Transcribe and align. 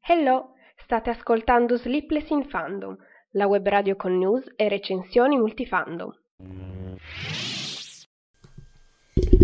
Hello, 0.00 0.52
state 0.76 1.08
ascoltando 1.08 1.78
Sleepless 1.78 2.28
in 2.28 2.44
Fandom, 2.50 2.94
la 3.30 3.46
web 3.46 3.66
radio 3.66 3.96
con 3.96 4.18
news 4.18 4.44
e 4.56 4.68
recensioni 4.68 5.38
multifandom. 5.38 6.10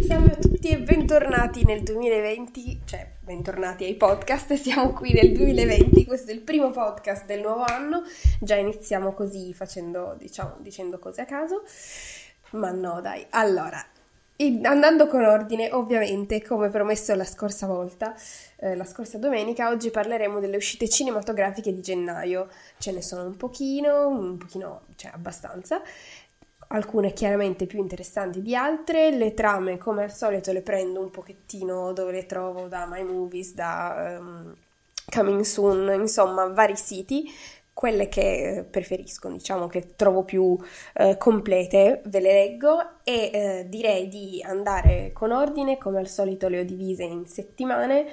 Salve 0.06 0.32
a 0.32 0.36
tutti 0.36 0.68
e 0.68 0.80
bentornati 0.80 1.64
nel 1.64 1.82
2020, 1.82 2.82
cioè 2.84 3.10
bentornati 3.20 3.84
ai 3.84 3.94
podcast, 3.94 4.52
siamo 4.60 4.92
qui 4.92 5.14
nel 5.14 5.32
2020, 5.32 6.04
questo 6.04 6.30
è 6.30 6.34
il 6.34 6.42
primo 6.42 6.72
podcast 6.72 7.24
del 7.24 7.40
nuovo 7.40 7.62
anno, 7.62 8.02
già 8.38 8.56
iniziamo 8.56 9.14
così 9.14 9.54
facendo, 9.54 10.14
diciamo, 10.18 10.56
dicendo 10.58 10.98
cose 10.98 11.22
a 11.22 11.24
caso, 11.24 11.62
ma 12.50 12.70
no 12.70 13.00
dai, 13.00 13.24
allora, 13.30 13.82
andando 14.62 15.06
con 15.06 15.24
ordine, 15.24 15.70
ovviamente, 15.72 16.42
come 16.42 16.70
promesso 16.70 17.14
la 17.14 17.24
scorsa 17.24 17.66
volta, 17.66 18.14
eh, 18.56 18.74
la 18.74 18.84
scorsa 18.84 19.18
domenica, 19.18 19.68
oggi 19.68 19.90
parleremo 19.90 20.40
delle 20.40 20.56
uscite 20.56 20.88
cinematografiche 20.88 21.74
di 21.74 21.82
gennaio. 21.82 22.48
Ce 22.78 22.92
ne 22.92 23.02
sono 23.02 23.24
un 23.24 23.36
pochino, 23.36 24.08
un 24.08 24.38
pochino, 24.38 24.82
cioè 24.96 25.10
abbastanza, 25.12 25.82
alcune 26.68 27.12
chiaramente 27.12 27.66
più 27.66 27.80
interessanti 27.80 28.40
di 28.40 28.54
altre. 28.56 29.10
Le 29.10 29.34
trame, 29.34 29.78
come 29.78 30.04
al 30.04 30.12
solito, 30.12 30.52
le 30.52 30.62
prendo 30.62 31.00
un 31.00 31.10
pochettino 31.10 31.92
dove 31.92 32.12
le 32.12 32.26
trovo 32.26 32.66
da 32.66 32.86
My 32.88 33.02
Movies, 33.02 33.52
da 33.54 34.18
um, 34.18 34.54
Coming 35.10 35.42
Soon, 35.42 36.00
insomma, 36.00 36.46
vari 36.46 36.76
siti. 36.76 37.30
Quelle 37.80 38.10
che 38.10 38.66
preferisco, 38.70 39.30
diciamo 39.30 39.66
che 39.66 39.94
trovo 39.96 40.22
più 40.22 40.54
eh, 40.92 41.16
complete, 41.16 42.02
ve 42.04 42.20
le 42.20 42.30
leggo 42.30 42.78
e 43.04 43.30
eh, 43.32 43.66
direi 43.70 44.06
di 44.08 44.42
andare 44.46 45.12
con 45.14 45.32
ordine, 45.32 45.78
come 45.78 45.98
al 45.98 46.06
solito 46.06 46.48
le 46.48 46.60
ho 46.60 46.64
divise 46.64 47.04
in 47.04 47.24
settimane. 47.24 48.06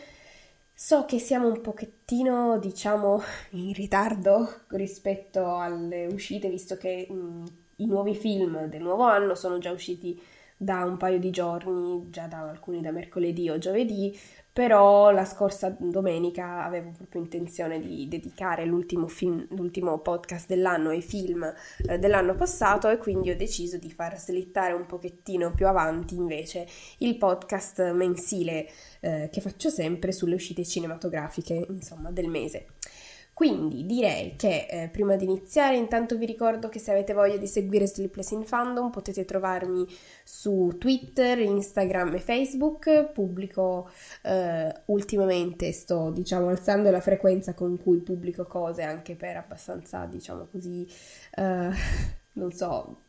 So 0.74 1.04
che 1.04 1.20
siamo 1.20 1.50
un 1.50 1.60
pochettino, 1.60 2.58
diciamo, 2.60 3.22
in 3.60 3.74
ritardo 3.74 4.62
rispetto 4.70 5.58
alle 5.58 6.06
uscite, 6.06 6.48
visto 6.48 6.78
che 6.78 7.06
mh, 7.10 7.44
i 7.78 7.88
nuovi 7.88 8.16
film 8.16 8.68
del 8.68 8.82
nuovo 8.82 9.04
anno 9.04 9.36
sono 9.36 9.58
già 9.58 9.72
usciti 9.72 10.18
da 10.56 10.86
un 10.86 10.96
paio 10.96 11.20
di 11.20 11.30
giorni, 11.30 12.10
già 12.10 12.28
da 12.28 12.48
alcuni 12.48 12.80
da 12.80 12.92
mercoledì 12.92 13.50
o 13.50 13.58
giovedì, 13.58 14.18
però 14.58 15.12
la 15.12 15.24
scorsa 15.24 15.76
domenica 15.78 16.64
avevo 16.64 16.90
proprio 16.90 17.22
intenzione 17.22 17.80
di 17.80 18.08
dedicare 18.08 18.66
l'ultimo, 18.66 19.08
film, 19.08 19.46
l'ultimo 19.52 20.00
podcast 20.00 20.48
dell'anno 20.48 20.90
ai 20.90 21.04
film 21.04 21.44
eh, 21.88 22.00
dell'anno 22.00 22.34
passato 22.34 22.90
e 22.90 22.98
quindi 22.98 23.30
ho 23.30 23.36
deciso 23.36 23.78
di 23.78 23.92
far 23.92 24.20
slittare 24.20 24.74
un 24.74 24.88
pochettino 24.88 25.54
più 25.54 25.68
avanti 25.68 26.16
invece 26.16 26.66
il 26.98 27.18
podcast 27.18 27.92
mensile 27.92 28.68
eh, 29.02 29.30
che 29.32 29.42
faccio 29.42 29.70
sempre 29.70 30.12
sulle 30.12 30.34
uscite 30.34 30.66
cinematografiche, 30.66 31.68
insomma, 31.70 32.10
del 32.10 32.28
mese. 32.28 32.66
Quindi 33.38 33.86
direi 33.86 34.36
che 34.36 34.66
eh, 34.68 34.90
prima 34.90 35.16
di 35.16 35.26
iniziare 35.26 35.78
intanto 35.78 36.18
vi 36.18 36.26
ricordo 36.26 36.70
che 36.70 36.80
se 36.80 36.90
avete 36.90 37.14
voglia 37.14 37.38
di 37.38 37.46
seguire 37.46 37.86
Sleepless 37.86 38.32
in 38.32 38.44
Fandom 38.44 38.90
potete 38.90 39.26
trovarmi 39.26 39.86
su 40.24 40.76
Twitter, 40.80 41.38
Instagram 41.38 42.16
e 42.16 42.20
Facebook. 42.20 43.12
Pubblico 43.12 43.92
eh, 44.24 44.82
ultimamente, 44.86 45.72
sto 45.72 46.10
diciamo 46.10 46.48
alzando 46.48 46.90
la 46.90 47.00
frequenza 47.00 47.54
con 47.54 47.78
cui 47.78 48.00
pubblico 48.00 48.48
cose 48.48 48.82
anche 48.82 49.16
per 49.16 49.38
abbastanza 49.38 50.06
diciamo 50.06 50.48
così, 50.50 50.88
eh, 51.36 51.70
non 52.34 52.52
so, 52.52 53.02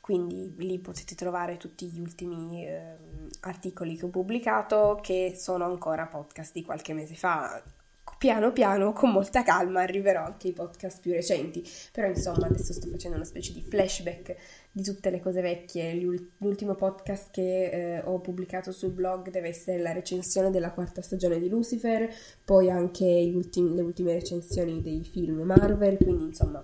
quindi 0.02 0.56
lì 0.58 0.80
potete 0.80 1.14
trovare 1.14 1.58
tutti 1.58 1.86
gli 1.86 2.00
ultimi 2.00 2.66
eh, 2.66 2.98
articoli 3.42 3.96
che 3.96 4.06
ho 4.06 4.10
pubblicato 4.10 5.00
che 5.02 5.36
sono 5.38 5.66
ancora 5.66 6.08
podcast 6.08 6.54
di 6.54 6.64
qualche 6.64 6.94
mese 6.94 7.14
fa 7.14 7.62
piano 8.22 8.52
piano, 8.52 8.94
con 8.94 9.10
molta 9.10 9.42
calma, 9.42 9.82
arriverò 9.82 10.24
anche 10.24 10.50
ai 10.50 10.54
podcast 10.54 11.02
più 11.02 11.12
recenti. 11.12 11.68
Però 11.92 12.08
insomma, 12.08 12.46
adesso 12.46 12.72
sto 12.72 12.88
facendo 12.88 13.16
una 13.18 13.26
specie 13.26 13.52
di 13.52 13.64
flashback 13.68 14.36
di 14.72 14.84
tutte 14.84 15.10
le 15.10 15.20
cose 15.20 15.42
vecchie. 15.42 15.96
L'ultimo 16.38 16.76
podcast 16.76 17.32
che 17.32 17.70
eh, 17.72 18.02
ho 18.02 18.20
pubblicato 18.20 18.72
sul 18.72 18.92
blog 18.92 19.32
deve 19.32 19.48
essere 19.48 19.80
la 19.80 19.92
recensione 19.92 20.52
della 20.52 20.70
quarta 20.70 21.02
stagione 21.02 21.40
di 21.40 21.50
Lucifer, 21.50 22.14
poi 22.46 22.70
anche 22.70 23.32
ultimi, 23.34 23.74
le 23.74 23.82
ultime 23.82 24.14
recensioni 24.14 24.84
dei 24.84 25.04
film 25.04 25.42
Marvel, 25.42 25.98
quindi 25.98 26.26
insomma, 26.26 26.64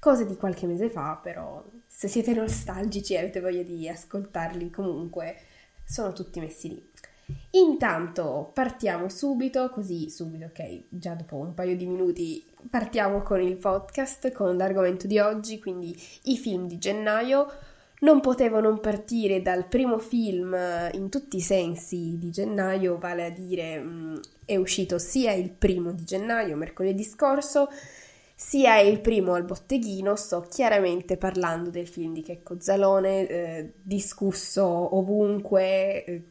cose 0.00 0.24
di 0.24 0.36
qualche 0.36 0.66
mese 0.66 0.88
fa, 0.88 1.20
però 1.22 1.62
se 1.86 2.08
siete 2.08 2.32
nostalgici 2.32 3.12
e 3.12 3.18
avete 3.18 3.40
voglia 3.40 3.62
di 3.62 3.86
ascoltarli 3.90 4.70
comunque, 4.70 5.36
sono 5.84 6.14
tutti 6.14 6.40
messi 6.40 6.68
lì. 6.68 6.90
Intanto 7.50 8.50
partiamo 8.52 9.08
subito, 9.08 9.70
così 9.70 10.10
subito, 10.10 10.46
ok, 10.46 10.84
già 10.90 11.14
dopo 11.14 11.36
un 11.36 11.54
paio 11.54 11.74
di 11.74 11.86
minuti 11.86 12.44
partiamo 12.68 13.22
con 13.22 13.40
il 13.40 13.56
podcast, 13.56 14.30
con 14.32 14.56
l'argomento 14.56 15.06
di 15.06 15.18
oggi, 15.18 15.58
quindi 15.58 15.96
i 16.24 16.36
film 16.36 16.66
di 16.66 16.78
gennaio. 16.78 17.50
Non 17.98 18.20
potevo 18.20 18.60
non 18.60 18.78
partire 18.78 19.40
dal 19.40 19.66
primo 19.66 19.98
film 19.98 20.52
eh, 20.52 20.90
in 20.92 21.08
tutti 21.08 21.38
i 21.38 21.40
sensi 21.40 22.18
di 22.18 22.30
gennaio, 22.30 22.98
vale 22.98 23.24
a 23.24 23.30
dire 23.30 23.80
mm, 23.80 24.16
è 24.44 24.56
uscito 24.56 24.98
sia 24.98 25.32
il 25.32 25.50
primo 25.50 25.92
di 25.92 26.04
gennaio, 26.04 26.56
mercoledì 26.56 27.02
scorso, 27.02 27.68
sia 28.34 28.78
il 28.80 29.00
primo 29.00 29.32
al 29.32 29.44
botteghino, 29.44 30.14
sto 30.14 30.42
chiaramente 30.42 31.16
parlando 31.16 31.70
del 31.70 31.88
film 31.88 32.12
di 32.12 32.20
Checco 32.20 32.60
Zalone, 32.60 33.26
eh, 33.28 33.72
discusso 33.82 34.94
ovunque, 34.94 36.04
eh, 36.04 36.22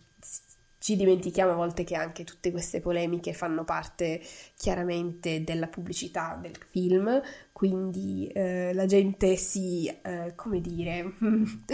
ci 0.85 0.95
dimentichiamo 0.95 1.51
a 1.51 1.55
volte 1.55 1.83
che 1.83 1.95
anche 1.95 2.23
tutte 2.23 2.51
queste 2.51 2.79
polemiche 2.79 3.33
fanno 3.33 3.63
parte 3.63 4.21
chiaramente 4.55 5.43
della 5.43 5.65
pubblicità 5.65 6.37
del 6.39 6.55
film, 6.69 7.19
quindi 7.51 8.27
eh, 8.27 8.71
la 8.71 8.85
gente 8.85 9.35
si, 9.35 9.87
eh, 9.87 10.33
come 10.35 10.61
dire, 10.61 11.13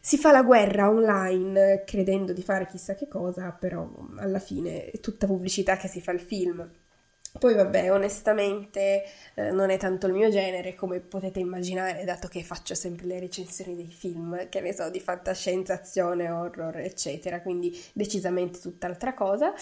si 0.00 0.18
fa 0.18 0.32
la 0.32 0.42
guerra 0.42 0.88
online 0.88 1.84
credendo 1.86 2.32
di 2.32 2.42
fare 2.42 2.66
chissà 2.66 2.96
che 2.96 3.06
cosa, 3.06 3.52
però 3.52 3.88
alla 4.16 4.40
fine 4.40 4.90
è 4.90 4.98
tutta 4.98 5.28
pubblicità 5.28 5.76
che 5.76 5.86
si 5.86 6.00
fa 6.00 6.10
il 6.10 6.20
film. 6.20 6.68
Poi 7.38 7.54
vabbè, 7.54 7.92
onestamente 7.92 9.04
eh, 9.34 9.50
non 9.52 9.70
è 9.70 9.78
tanto 9.78 10.06
il 10.06 10.12
mio 10.12 10.30
genere, 10.30 10.74
come 10.74 10.98
potete 11.00 11.38
immaginare, 11.38 12.04
dato 12.04 12.26
che 12.28 12.42
faccio 12.42 12.74
sempre 12.74 13.06
le 13.06 13.20
recensioni 13.20 13.76
dei 13.76 13.90
film, 13.90 14.48
che 14.48 14.60
ne 14.60 14.72
so, 14.74 14.90
di 14.90 15.00
fantascienza, 15.00 15.74
azione, 15.74 16.28
horror, 16.28 16.78
eccetera, 16.78 17.40
quindi 17.40 17.80
decisamente 17.92 18.58
tutt'altra 18.58 19.14
cosa. 19.14 19.54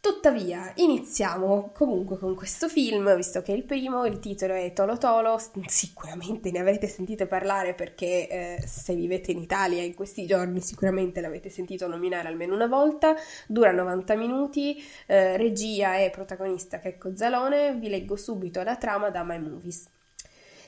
Tuttavia, 0.00 0.72
iniziamo 0.76 1.72
comunque 1.74 2.18
con 2.18 2.36
questo 2.36 2.68
film, 2.68 3.16
visto 3.16 3.42
che 3.42 3.52
è 3.52 3.56
il 3.56 3.64
primo, 3.64 4.04
il 4.06 4.20
titolo 4.20 4.54
è 4.54 4.72
Tolo 4.72 4.96
Tolo, 4.96 5.40
sicuramente 5.66 6.52
ne 6.52 6.60
avrete 6.60 6.86
sentito 6.86 7.26
parlare 7.26 7.74
perché 7.74 8.28
eh, 8.28 8.64
se 8.64 8.94
vivete 8.94 9.32
in 9.32 9.38
Italia 9.38 9.82
in 9.82 9.94
questi 9.94 10.24
giorni 10.24 10.60
sicuramente 10.60 11.20
l'avete 11.20 11.50
sentito 11.50 11.88
nominare 11.88 12.28
almeno 12.28 12.54
una 12.54 12.68
volta, 12.68 13.16
dura 13.48 13.72
90 13.72 14.14
minuti, 14.14 14.80
eh, 15.06 15.36
regia 15.36 15.98
e 15.98 16.10
protagonista 16.10 16.78
Checco 16.78 17.16
Zalone, 17.16 17.74
vi 17.74 17.88
leggo 17.88 18.14
subito 18.14 18.62
la 18.62 18.76
trama 18.76 19.10
da 19.10 19.24
My 19.24 19.40
Movies. 19.40 19.88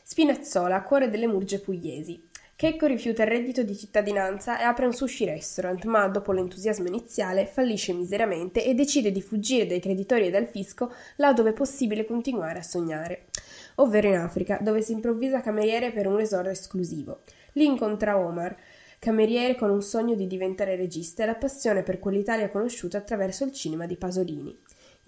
Spinazzola, 0.02 0.82
cuore 0.82 1.08
delle 1.08 1.28
Murge 1.28 1.60
pugliesi. 1.60 2.29
Checco 2.60 2.84
rifiuta 2.84 3.22
il 3.22 3.30
reddito 3.30 3.62
di 3.62 3.74
cittadinanza 3.74 4.60
e 4.60 4.64
apre 4.64 4.84
un 4.84 4.92
sushi 4.92 5.24
restaurant, 5.24 5.82
ma 5.86 6.06
dopo 6.08 6.30
l'entusiasmo 6.30 6.88
iniziale 6.88 7.46
fallisce 7.46 7.94
miseramente 7.94 8.62
e 8.62 8.74
decide 8.74 9.10
di 9.10 9.22
fuggire 9.22 9.64
dai 9.64 9.80
creditori 9.80 10.26
e 10.26 10.30
dal 10.30 10.44
fisco 10.46 10.92
là 11.16 11.32
dove 11.32 11.48
è 11.48 11.52
possibile 11.54 12.04
continuare 12.04 12.58
a 12.58 12.62
sognare, 12.62 13.28
ovvero 13.76 14.08
in 14.08 14.16
Africa, 14.16 14.58
dove 14.60 14.82
si 14.82 14.92
improvvisa 14.92 15.40
cameriere 15.40 15.90
per 15.90 16.06
un 16.06 16.16
resort 16.16 16.48
esclusivo. 16.48 17.22
Lì 17.52 17.64
incontra 17.64 18.18
Omar, 18.18 18.54
cameriere 18.98 19.54
con 19.54 19.70
un 19.70 19.80
sogno 19.80 20.14
di 20.14 20.26
diventare 20.26 20.76
regista 20.76 21.22
e 21.22 21.26
la 21.26 21.36
passione 21.36 21.82
per 21.82 21.98
quell'Italia 21.98 22.50
conosciuta 22.50 22.98
attraverso 22.98 23.42
il 23.42 23.54
cinema 23.54 23.86
di 23.86 23.96
Pasolini. 23.96 24.54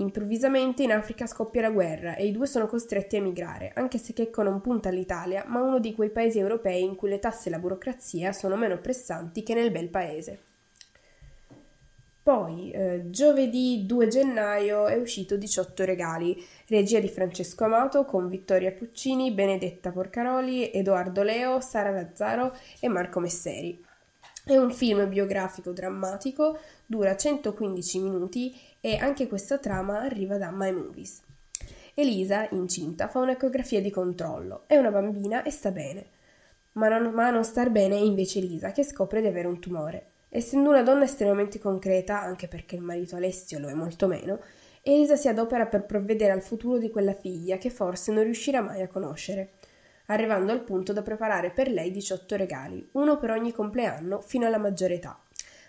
Improvvisamente 0.02 0.82
in 0.82 0.90
Africa 0.90 1.26
scoppia 1.26 1.62
la 1.62 1.70
guerra 1.70 2.16
e 2.16 2.26
i 2.26 2.32
due 2.32 2.48
sono 2.48 2.66
costretti 2.66 3.14
a 3.14 3.20
emigrare, 3.20 3.70
anche 3.74 3.98
se 3.98 4.12
Checco 4.12 4.42
non 4.42 4.60
punta 4.60 4.88
all'Italia, 4.88 5.44
ma 5.46 5.62
uno 5.62 5.78
di 5.78 5.94
quei 5.94 6.10
paesi 6.10 6.40
europei 6.40 6.82
in 6.82 6.96
cui 6.96 7.08
le 7.08 7.20
tasse 7.20 7.48
e 7.48 7.52
la 7.52 7.60
burocrazia 7.60 8.32
sono 8.32 8.56
meno 8.56 8.78
pressanti 8.78 9.44
che 9.44 9.54
nel 9.54 9.70
bel 9.70 9.88
paese. 9.88 10.40
Poi, 12.20 12.72
eh, 12.72 13.10
giovedì 13.10 13.84
2 13.86 14.08
gennaio 14.08 14.86
è 14.86 14.96
uscito 14.96 15.36
18 15.36 15.84
regali, 15.84 16.44
regia 16.66 16.98
di 16.98 17.08
Francesco 17.08 17.64
Amato 17.64 18.04
con 18.04 18.28
Vittoria 18.28 18.72
Puccini, 18.72 19.30
Benedetta 19.30 19.92
Porcaroli, 19.92 20.72
Edoardo 20.72 21.22
Leo, 21.22 21.60
Sara 21.60 21.90
Lazzaro 21.90 22.56
e 22.80 22.88
Marco 22.88 23.20
Messeri. 23.20 23.90
È 24.44 24.56
un 24.56 24.72
film 24.72 25.08
biografico 25.08 25.70
drammatico, 25.70 26.58
dura 26.84 27.16
115 27.16 28.00
minuti 28.00 28.52
e 28.80 28.96
anche 28.96 29.28
questa 29.28 29.58
trama 29.58 30.00
arriva 30.00 30.36
da 30.36 30.50
My 30.50 30.72
Movies. 30.72 31.20
Elisa, 31.94 32.48
incinta, 32.50 33.06
fa 33.06 33.20
un'ecografia 33.20 33.80
di 33.80 33.90
controllo. 33.90 34.64
È 34.66 34.76
una 34.76 34.90
bambina 34.90 35.44
e 35.44 35.52
sta 35.52 35.70
bene. 35.70 36.06
Ma 36.72 36.88
non, 36.88 37.14
ma 37.14 37.28
a 37.28 37.30
non 37.30 37.44
star 37.44 37.70
bene 37.70 37.94
è 37.94 38.00
invece 38.00 38.40
Elisa, 38.40 38.72
che 38.72 38.82
scopre 38.82 39.20
di 39.20 39.28
avere 39.28 39.46
un 39.46 39.60
tumore. 39.60 40.06
Essendo 40.28 40.70
una 40.70 40.82
donna 40.82 41.04
estremamente 41.04 41.60
concreta, 41.60 42.20
anche 42.20 42.48
perché 42.48 42.74
il 42.74 42.82
marito 42.82 43.14
Alessio 43.14 43.60
lo 43.60 43.68
è 43.68 43.74
molto 43.74 44.08
meno, 44.08 44.40
Elisa 44.82 45.14
si 45.14 45.28
adopera 45.28 45.66
per 45.66 45.86
provvedere 45.86 46.32
al 46.32 46.42
futuro 46.42 46.78
di 46.78 46.90
quella 46.90 47.14
figlia 47.14 47.58
che 47.58 47.70
forse 47.70 48.10
non 48.10 48.24
riuscirà 48.24 48.60
mai 48.60 48.82
a 48.82 48.88
conoscere, 48.88 49.50
arrivando 50.06 50.52
al 50.52 50.60
punto 50.60 50.92
da 50.92 51.02
preparare 51.02 51.50
per 51.50 51.68
lei 51.68 51.90
18 51.90 52.36
regali, 52.36 52.88
uno 52.92 53.18
per 53.18 53.30
ogni 53.30 53.52
compleanno 53.52 54.20
fino 54.20 54.46
alla 54.46 54.58
maggiore 54.58 54.94
età 54.94 55.18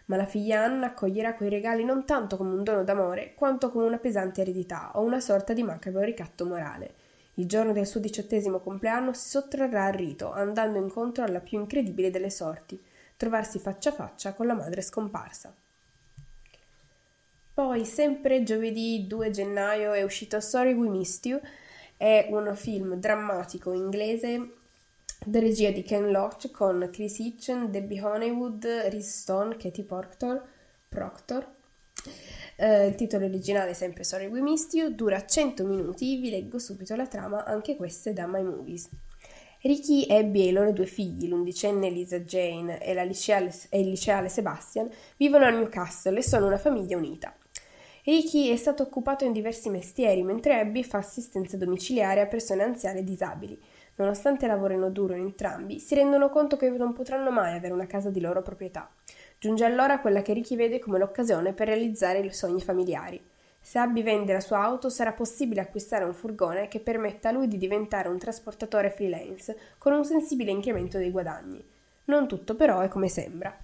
ma 0.05 0.17
la 0.17 0.25
figlia 0.25 0.63
Anna 0.63 0.87
accoglierà 0.87 1.33
quei 1.33 1.49
regali 1.49 1.83
non 1.83 2.05
tanto 2.05 2.35
come 2.35 2.53
un 2.53 2.63
dono 2.63 2.83
d'amore, 2.83 3.33
quanto 3.35 3.69
come 3.69 3.85
una 3.85 3.97
pesante 3.97 4.41
eredità 4.41 4.91
o 4.95 5.01
una 5.01 5.19
sorta 5.19 5.53
di 5.53 5.63
macabro 5.63 6.01
ricatto 6.01 6.45
morale. 6.45 6.95
Il 7.35 7.47
giorno 7.47 7.71
del 7.71 7.87
suo 7.87 7.99
diciottesimo 7.99 8.59
compleanno 8.59 9.13
si 9.13 9.29
sottrarrà 9.29 9.85
al 9.85 9.93
rito, 9.93 10.31
andando 10.31 10.77
incontro 10.77 11.23
alla 11.23 11.39
più 11.39 11.59
incredibile 11.59 12.11
delle 12.11 12.29
sorti, 12.29 12.81
trovarsi 13.15 13.59
faccia 13.59 13.89
a 13.89 13.93
faccia 13.93 14.33
con 14.33 14.45
la 14.45 14.53
madre 14.53 14.81
scomparsa. 14.81 15.53
Poi, 17.53 17.85
sempre 17.85 18.43
giovedì 18.43 19.05
2 19.07 19.29
gennaio, 19.29 19.93
è 19.93 20.03
uscito 20.03 20.39
Sorry 20.39 20.73
We 20.73 20.89
Missed 20.89 21.25
You, 21.25 21.39
è 22.03 22.27
un 22.31 22.53
film 22.53 22.95
drammatico 22.95 23.71
inglese 23.71 24.55
da 25.25 25.39
regia 25.39 25.71
di 25.71 25.83
Ken 25.83 26.11
Loach 26.11 26.51
con 26.51 26.89
Chris 26.91 27.19
Hitchen, 27.19 27.71
Debbie 27.71 28.01
Honeywood, 28.01 28.65
Rhys 28.89 29.21
Stone, 29.21 29.55
Katie 29.55 29.85
Proctor. 29.85 30.43
Proctor. 30.89 31.47
Eh, 32.57 32.87
il 32.87 32.95
titolo 32.95 33.23
originale 33.23 33.69
è 33.69 33.73
sempre 33.73 34.03
Sorry 34.03 34.25
We 34.25 34.41
Missed 34.41 34.73
You, 34.73 34.93
dura 34.93 35.25
100 35.25 35.63
minuti, 35.63 36.17
vi 36.17 36.29
leggo 36.29 36.59
subito 36.59 36.93
la 36.97 37.07
trama, 37.07 37.45
anche 37.45 37.77
queste 37.77 38.11
da 38.11 38.27
My 38.27 38.43
Movies. 38.43 38.89
Ricky, 39.61 40.05
Abby 40.09 40.41
e 40.41 40.47
i 40.47 40.51
loro 40.51 40.73
due 40.73 40.87
figli, 40.87 41.29
l'undicenne 41.29 41.89
Lisa 41.89 42.19
Jane 42.19 42.83
e, 42.83 43.05
liceale, 43.05 43.49
e 43.69 43.79
il 43.79 43.87
liceale 43.87 44.27
Sebastian, 44.27 44.89
vivono 45.15 45.45
a 45.45 45.51
Newcastle 45.51 46.19
e 46.19 46.21
sono 46.21 46.47
una 46.47 46.57
famiglia 46.57 46.97
unita. 46.97 47.33
Ricky 48.03 48.49
è 48.49 48.55
stato 48.57 48.83
occupato 48.83 49.23
in 49.23 49.31
diversi 49.31 49.69
mestieri, 49.69 50.23
mentre 50.23 50.59
Abby 50.59 50.83
fa 50.83 50.97
assistenza 50.97 51.57
domiciliare 51.57 52.21
a 52.21 52.27
persone 52.27 52.63
anziane 52.63 52.99
e 52.99 53.03
disabili 53.03 53.59
nonostante 53.95 54.47
lavorino 54.47 54.89
duro 54.89 55.13
entrambi, 55.13 55.79
si 55.79 55.95
rendono 55.95 56.29
conto 56.29 56.57
che 56.57 56.69
non 56.69 56.93
potranno 56.93 57.31
mai 57.31 57.55
avere 57.55 57.73
una 57.73 57.85
casa 57.85 58.09
di 58.09 58.19
loro 58.19 58.41
proprietà. 58.41 58.89
Giunge 59.37 59.65
allora 59.65 59.99
quella 59.99 60.21
che 60.21 60.33
Ricky 60.33 60.55
vede 60.55 60.79
come 60.79 60.97
l'occasione 60.97 61.53
per 61.53 61.67
realizzare 61.67 62.19
i 62.19 62.33
sogni 62.33 62.61
familiari. 62.61 63.21
Se 63.61 63.77
Abby 63.77 64.03
vende 64.03 64.33
la 64.33 64.39
sua 64.39 64.61
auto 64.61 64.89
sarà 64.89 65.13
possibile 65.13 65.61
acquistare 65.61 66.03
un 66.03 66.13
furgone 66.13 66.67
che 66.67 66.79
permetta 66.79 67.29
a 67.29 67.31
lui 67.31 67.47
di 67.47 67.57
diventare 67.57 68.09
un 68.09 68.17
trasportatore 68.17 68.89
freelance 68.89 69.57
con 69.77 69.93
un 69.93 70.03
sensibile 70.03 70.51
incremento 70.51 70.97
dei 70.97 71.11
guadagni. 71.11 71.63
Non 72.05 72.27
tutto 72.27 72.55
però 72.55 72.81
è 72.81 72.89
come 72.89 73.07
sembra. 73.07 73.55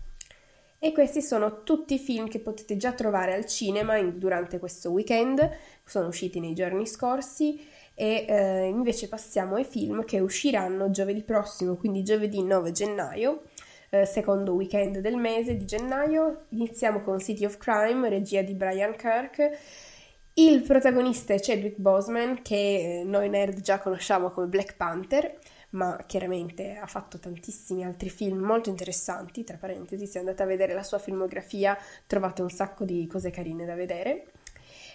E 0.82 0.94
questi 0.94 1.22
sono 1.22 1.64
tutti 1.64 1.96
i 1.96 2.00
film 2.00 2.30
che 2.30 2.40
potete 2.40 2.78
già 2.78 2.94
trovare 2.94 3.34
al 3.34 3.46
cinema 3.46 3.98
in, 3.98 4.18
durante 4.18 4.60
questo 4.60 4.90
weekend, 4.92 5.58
sono 5.84 6.08
usciti 6.08 6.40
nei 6.40 6.54
giorni 6.54 6.88
scorsi 6.88 7.68
e 7.94 8.26
eh, 8.26 8.68
invece 8.68 9.10
passiamo 9.10 9.56
ai 9.56 9.66
film 9.66 10.06
che 10.06 10.22
usciranno 10.22 10.90
giovedì 10.90 11.22
prossimo, 11.22 11.76
quindi 11.76 12.02
giovedì 12.04 12.42
9 12.42 12.72
gennaio, 12.72 13.42
eh, 13.90 14.06
secondo 14.06 14.54
weekend 14.54 15.00
del 15.00 15.18
mese 15.18 15.58
di 15.58 15.66
gennaio. 15.66 16.46
Iniziamo 16.50 17.02
con 17.02 17.20
City 17.20 17.44
of 17.44 17.58
Crime, 17.58 18.08
regia 18.08 18.42
di 18.42 18.54
Brian 18.54 18.96
Kirk. 18.96 19.58
Il 20.36 20.62
protagonista 20.62 21.34
è 21.34 21.40
Chadwick 21.42 21.78
Boseman, 21.78 22.42
che 22.42 23.00
eh, 23.02 23.04
noi 23.04 23.28
nerd 23.28 23.60
già 23.60 23.80
conosciamo 23.80 24.30
come 24.30 24.48
Black 24.48 24.78
Panther, 24.78 25.38
ma 25.72 26.04
chiaramente 26.08 26.76
ha 26.78 26.88
fatto 26.88 27.20
tantissimi 27.20 27.84
altri 27.84 28.10
film 28.10 28.40
molto 28.40 28.70
interessanti. 28.70 29.44
Tra 29.44 29.58
parentesi, 29.58 30.08
se 30.08 30.20
andate 30.20 30.44
a 30.44 30.46
vedere 30.46 30.74
la 30.74 30.84
sua 30.84 31.00
filmografia 31.00 31.78
trovate 32.08 32.42
un 32.42 32.50
sacco 32.50 32.86
di 32.86 33.08
cose 33.08 33.32
carine 33.32 33.66
da 33.66 33.76
vedere. 33.76 34.26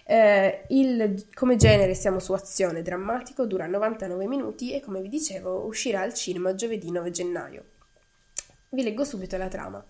Eh, 0.06 0.64
il, 0.68 1.26
come 1.32 1.56
genere 1.56 1.94
siamo 1.94 2.18
su 2.18 2.32
azione 2.32 2.82
drammatico, 2.82 3.46
dura 3.46 3.66
99 3.66 4.26
minuti 4.26 4.72
e 4.72 4.80
come 4.80 5.00
vi 5.00 5.08
dicevo 5.08 5.64
uscirà 5.64 6.02
al 6.02 6.12
cinema 6.12 6.54
giovedì 6.54 6.90
9 6.90 7.10
gennaio. 7.10 7.64
Vi 8.70 8.82
leggo 8.82 9.04
subito 9.04 9.36
la 9.36 9.48
trama. 9.48 9.82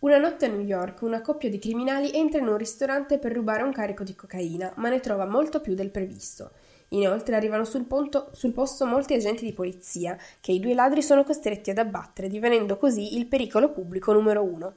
Una 0.00 0.18
notte 0.18 0.44
a 0.44 0.48
New 0.48 0.60
York 0.60 1.02
una 1.02 1.22
coppia 1.22 1.48
di 1.48 1.58
criminali 1.58 2.12
entra 2.12 2.40
in 2.40 2.46
un 2.46 2.56
ristorante 2.56 3.18
per 3.18 3.32
rubare 3.32 3.62
un 3.62 3.72
carico 3.72 4.04
di 4.04 4.14
cocaina, 4.14 4.72
ma 4.76 4.88
ne 4.88 5.00
trova 5.00 5.24
molto 5.24 5.60
più 5.60 5.74
del 5.74 5.90
previsto. 5.90 6.50
Inoltre 6.90 7.36
arrivano 7.36 7.64
sul, 7.64 7.84
ponto, 7.84 8.30
sul, 8.32 8.52
posto 8.52 8.86
molti 8.86 9.14
agenti 9.14 9.44
di 9.44 9.52
polizia, 9.52 10.16
che 10.40 10.52
i 10.52 10.60
due 10.60 10.74
ladri 10.74 11.02
sono 11.02 11.24
costretti 11.24 11.70
ad 11.70 11.78
abbattere, 11.78 12.28
divenendo 12.28 12.76
così 12.76 13.16
il 13.16 13.26
pericolo 13.26 13.70
pubblico 13.70 14.12
numero 14.12 14.42
uno. 14.42 14.74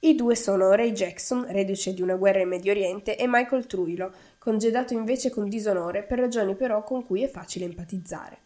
I 0.00 0.14
due 0.14 0.36
sono 0.36 0.70
Ray 0.72 0.92
Jackson, 0.92 1.46
reduce 1.48 1.94
di 1.94 2.02
una 2.02 2.14
guerra 2.14 2.42
in 2.42 2.48
Medio 2.48 2.70
Oriente, 2.70 3.16
e 3.16 3.26
Michael 3.26 3.66
Trujillo, 3.66 4.12
congedato 4.38 4.92
invece 4.92 5.30
con 5.30 5.48
disonore 5.48 6.04
per 6.04 6.20
ragioni 6.20 6.54
però 6.54 6.84
con 6.84 7.04
cui 7.04 7.22
è 7.22 7.28
facile 7.28 7.64
empatizzare. 7.64 8.38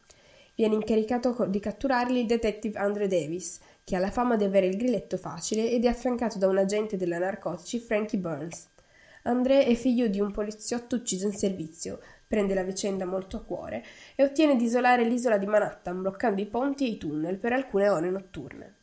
Viene 0.54 0.74
incaricato 0.74 1.46
di 1.46 1.60
catturarli 1.60 2.20
il 2.20 2.26
detective 2.26 2.78
Andre 2.78 3.08
Davis, 3.08 3.58
che 3.84 3.96
ha 3.96 3.98
la 3.98 4.10
fama 4.10 4.36
di 4.36 4.44
avere 4.44 4.66
il 4.66 4.76
grilletto 4.76 5.16
facile 5.16 5.70
ed 5.70 5.84
è 5.84 5.88
affiancato 5.88 6.38
da 6.38 6.46
un 6.46 6.58
agente 6.58 6.96
della 6.96 7.18
narcotici 7.18 7.78
Frankie 7.78 8.18
Burns. 8.18 8.68
André 9.24 9.66
è 9.66 9.74
figlio 9.74 10.06
di 10.06 10.20
un 10.20 10.30
poliziotto 10.30 10.96
ucciso 10.96 11.26
in 11.26 11.34
servizio, 11.34 11.98
prende 12.30 12.54
la 12.54 12.62
vicenda 12.62 13.06
molto 13.06 13.38
a 13.38 13.42
cuore 13.42 13.84
e 14.14 14.22
ottiene 14.22 14.54
di 14.54 14.66
isolare 14.66 15.02
l'isola 15.02 15.36
di 15.36 15.46
Manhattan 15.46 16.00
bloccando 16.00 16.40
i 16.40 16.46
ponti 16.46 16.84
e 16.84 16.90
i 16.90 16.96
tunnel 16.96 17.38
per 17.38 17.52
alcune 17.52 17.88
ore 17.88 18.08
notturne. 18.08 18.74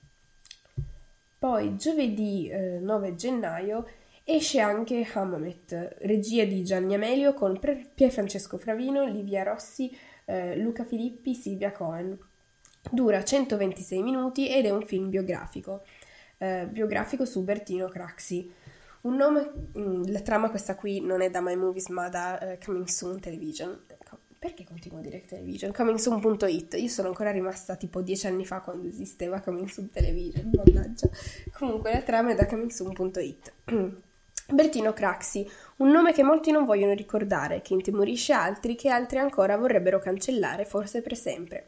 Poi 1.39 1.77
giovedì 1.77 2.50
eh, 2.50 2.80
9 2.82 3.16
gennaio 3.16 3.88
esce 4.25 4.60
anche 4.60 5.08
Hammamet, 5.13 5.96
regia 6.00 6.44
di 6.44 6.62
Gianni 6.66 6.96
Amelio 6.96 7.34
con 7.34 7.58
Pier 7.58 8.12
Francesco 8.12 8.58
Fravino, 8.58 9.06
Livia 9.06 9.44
Rossi, 9.44 9.98
eh, 10.25 10.58
Luca 10.58 10.84
Filippi, 10.84 11.34
Silvia 11.34 11.72
Cohen. 11.72 12.20
Dura 12.92 13.24
126 13.24 14.04
minuti 14.04 14.50
ed 14.50 14.66
è 14.66 14.72
un 14.72 14.86
film 14.86 15.10
biografico, 15.10 15.86
eh, 16.38 16.68
biografico 16.70 17.24
su 17.24 17.46
Bertino 17.46 17.88
Craxi, 17.88 18.51
Un 19.08 19.16
nome, 19.16 19.52
mm, 19.78 20.04
la 20.08 20.20
trama 20.20 20.50
questa 20.50 20.76
qui 20.76 21.00
non 21.00 21.22
è 21.22 21.30
da 21.30 21.40
My 21.40 21.56
Movies 21.56 21.88
ma 21.88 22.10
da 22.10 22.38
uh, 22.42 22.64
Coming 22.64 22.88
Soon 22.88 23.22
Television. 23.22 23.86
Ecco, 23.88 24.18
perché 24.38 24.66
continuo 24.66 25.00
a 25.00 25.02
dire 25.02 25.24
Television? 25.26 25.72
ComingSoon.it. 25.72 26.74
Io 26.74 26.90
sono 26.90 27.08
ancora 27.08 27.32
rimasta 27.32 27.78
tipo 27.78 28.02
dieci 28.02 28.28
anni 28.28 28.46
fa 28.46 28.60
quando 28.60 28.86
esisteva 28.90 29.40
Coming 29.40 29.70
Soon 29.70 29.90
Television, 29.92 30.52
mannaggia. 30.54 31.08
Comunque 31.54 31.94
la 31.94 32.02
trama 32.02 32.32
è 32.32 32.36
da 32.36 32.46
ComingSoon.it. 32.48 33.54
Bertino 34.52 34.92
Craxi, 34.92 35.50
un 35.78 35.90
nome 35.90 36.12
che 36.12 36.24
molti 36.24 36.52
non 36.52 36.66
vogliono 36.66 36.92
ricordare, 36.92 37.62
che 37.62 37.74
intimorisce 37.74 38.34
altri, 38.34 38.76
che 38.76 38.90
altri 38.90 39.20
ancora 39.20 39.56
vorrebbero 39.56 40.00
cancellare, 40.00 40.66
forse 40.66 41.02
per 41.02 41.16
sempre. 41.16 41.68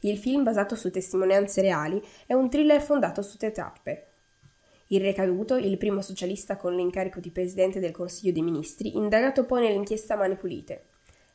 Il 0.00 0.18
film, 0.18 0.42
basato 0.42 0.74
su 0.74 0.90
testimonianze 0.90 1.60
reali, 1.60 2.02
è 2.26 2.32
un 2.32 2.50
thriller 2.50 2.82
fondato 2.82 3.22
su 3.22 3.36
tre 3.36 3.52
tappe. 3.52 4.06
Il 4.92 5.00
recaduto, 5.00 5.56
il 5.56 5.78
primo 5.78 6.02
socialista 6.02 6.56
con 6.56 6.76
l'incarico 6.76 7.18
di 7.18 7.30
presidente 7.30 7.80
del 7.80 7.92
Consiglio 7.92 8.30
dei 8.30 8.42
Ministri, 8.42 8.94
indagato 8.94 9.46
poi 9.46 9.62
nell'inchiesta 9.62 10.16
Mani 10.16 10.34
Pulite. 10.34 10.82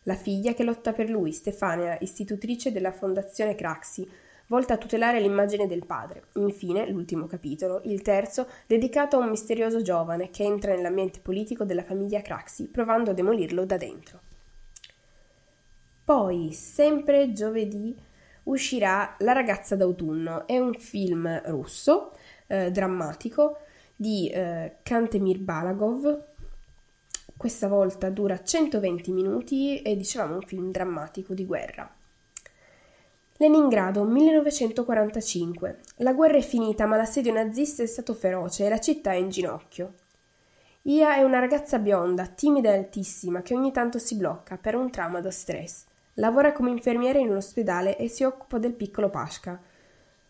La 0.04 0.14
figlia 0.14 0.54
che 0.54 0.64
lotta 0.64 0.94
per 0.94 1.10
lui, 1.10 1.32
Stefania, 1.32 1.98
istitutrice 2.02 2.72
della 2.72 2.92
Fondazione 2.92 3.56
Craxi, 3.56 4.08
volta 4.46 4.76
a 4.76 4.78
tutelare 4.78 5.20
l'immagine 5.20 5.66
del 5.66 5.88
padre. 5.88 6.26
Infine, 6.34 6.88
l'ultimo 6.88 7.26
capitolo, 7.26 7.82
il 7.86 8.04
terzo, 8.04 8.48
dedicato 8.68 9.18
a 9.18 9.22
un 9.22 9.30
misterioso 9.32 9.82
giovane 9.82 10.30
che 10.30 10.44
entra 10.44 10.76
nell'ambiente 10.76 11.20
politico 11.20 11.64
della 11.64 11.84
famiglia 11.84 12.22
Craxi, 12.22 12.66
provando 12.66 13.10
a 13.10 13.16
demolirlo 13.16 13.66
da 13.66 13.78
dentro. 13.78 14.20
Poi, 16.06 16.54
sempre 16.54 17.34
giovedì, 17.34 17.98
uscirà 18.44 19.16
La 19.20 19.32
ragazza 19.32 19.76
d'autunno. 19.76 20.46
È 20.46 20.60
un 20.60 20.76
film 20.76 21.42
russo, 21.46 22.12
eh, 22.48 22.72
drammatico, 22.72 23.58
di 23.96 24.30
eh, 24.30 24.78
Kantemir 24.84 25.40
Balagov. 25.40 26.24
Questa 27.36 27.68
volta 27.68 28.10
dura 28.10 28.44
120 28.44 29.12
minuti 29.12 29.82
e 29.82 29.96
dicevamo 29.96 30.36
un 30.36 30.42
film 30.42 30.72
drammatico 30.72 31.34
di 31.34 31.46
guerra. 31.46 31.90
Leningrado, 33.40 34.04
1945. 34.04 35.80
La 35.98 36.14
guerra 36.14 36.38
è 36.38 36.42
finita, 36.42 36.88
ma 36.88 36.96
l'assedio 36.96 37.32
nazista 37.32 37.84
è 37.84 37.86
stato 37.86 38.16
feroce 38.16 38.66
e 38.66 38.70
la 38.70 38.80
città 38.80 39.12
è 39.12 39.16
in 39.16 39.30
ginocchio. 39.30 39.94
Ia 40.84 41.18
è 41.18 41.22
una 41.22 41.38
ragazza 41.38 41.78
bionda, 41.78 42.26
timida 42.26 42.74
e 42.74 42.78
altissima, 42.78 43.44
che 43.44 43.54
ogni 43.54 43.72
tanto 43.72 44.00
si 44.00 44.16
blocca 44.16 44.58
per 44.58 44.74
un 44.76 44.90
trauma 44.90 45.22
da 45.22 45.30
stress. 45.30 45.84
Lavora 46.14 46.52
come 46.52 46.72
infermiera 46.72 47.20
in 47.20 47.30
un 47.30 47.36
ospedale 47.36 47.96
e 47.98 48.08
si 48.08 48.24
occupa 48.24 48.58
del 48.58 48.74
piccolo 48.74 49.10
Pasca. 49.10 49.62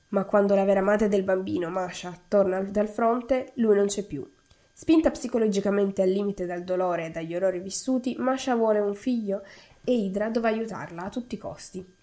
Ma 0.09 0.23
quando 0.23 0.55
la 0.55 0.63
vera 0.63 0.81
madre 0.81 1.09
del 1.09 1.23
bambino, 1.23 1.69
Masha, 1.69 2.17
torna 2.27 2.61
dal 2.61 2.87
fronte, 2.87 3.51
lui 3.55 3.75
non 3.75 3.87
c'è 3.87 4.03
più. 4.03 4.25
Spinta 4.73 5.11
psicologicamente 5.11 6.01
al 6.01 6.09
limite 6.09 6.45
dal 6.45 6.63
dolore 6.63 7.07
e 7.07 7.09
dagli 7.09 7.35
orrori 7.35 7.59
vissuti, 7.59 8.15
Masha 8.17 8.55
vuole 8.55 8.79
un 8.79 8.93
figlio 8.93 9.41
e 9.83 9.93
Idra 9.93 10.29
deve 10.29 10.49
aiutarla 10.49 11.03
a 11.03 11.09
tutti 11.09 11.35
i 11.35 11.39
costi. 11.39 11.95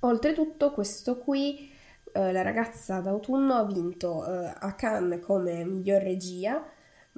Oltretutto, 0.00 0.72
questo 0.72 1.18
qui, 1.18 1.70
eh, 2.12 2.32
la 2.32 2.42
ragazza 2.42 3.00
d'autunno 3.00 3.54
ha 3.54 3.64
vinto 3.64 4.26
eh, 4.26 4.52
a 4.58 4.74
Cannes 4.74 5.22
come 5.22 5.64
miglior 5.64 6.00
regia 6.00 6.64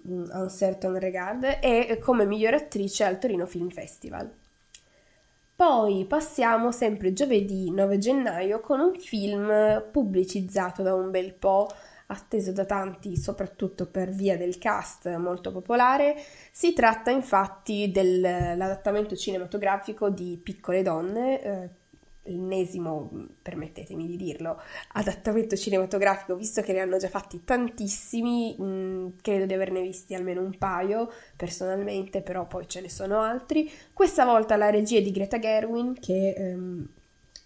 mm, 0.09 0.31
a 0.31 0.43
un 0.43 0.51
certain 0.51 0.99
regard 0.99 1.59
e 1.61 1.99
come 2.03 2.25
miglior 2.25 2.55
attrice 2.55 3.05
al 3.05 3.19
Torino 3.19 3.47
Film 3.47 3.69
Festival. 3.69 4.29
Poi 5.59 6.05
passiamo 6.05 6.71
sempre 6.71 7.13
giovedì 7.13 7.73
9 7.73 7.99
gennaio 7.99 8.61
con 8.61 8.79
un 8.79 8.95
film 8.95 9.83
pubblicizzato 9.91 10.85
da 10.85 10.95
un 10.95 11.11
bel 11.11 11.35
po', 11.35 11.67
atteso 12.07 12.53
da 12.53 12.65
tanti 12.65 13.17
soprattutto 13.17 13.87
per 13.87 14.11
via 14.11 14.37
del 14.37 14.59
cast 14.59 15.13
molto 15.17 15.51
popolare. 15.51 16.15
Si 16.53 16.73
tratta 16.75 17.11
infatti 17.11 17.91
dell'adattamento 17.91 19.17
cinematografico 19.17 20.11
di 20.11 20.39
Piccole 20.41 20.83
donne, 20.83 21.43
eh, 21.43 21.69
l'ennesimo, 22.29 23.11
permettetemi 23.43 24.07
di 24.07 24.17
dirlo, 24.17 24.61
adattamento 24.93 25.57
cinematografico, 25.57 26.37
visto 26.37 26.63
che 26.63 26.73
ne 26.73 26.81
hanno 26.81 26.99
già 26.99 27.09
fatti 27.09 27.43
tantissimi, 27.45 28.55
mh, 28.59 28.65
mm, 28.65 29.09
credo 29.23 29.47
di 29.47 29.55
averne 29.55 29.81
visti 29.81 30.15
almeno 30.15 30.41
un 30.41 30.57
paio 30.57 31.11
personalmente, 31.37 32.21
però 32.21 32.47
poi 32.47 32.69
ce 32.69 32.81
ne 32.81 32.89
sono 32.89 33.21
altri. 33.21 33.71
Questa 33.93 34.25
volta 34.25 34.57
la 34.57 34.71
regia 34.71 34.99
è 34.99 35.03
di 35.03 35.11
Greta 35.11 35.39
Gerwin, 35.39 35.99
che 35.99 36.35
ehm, 36.37 36.87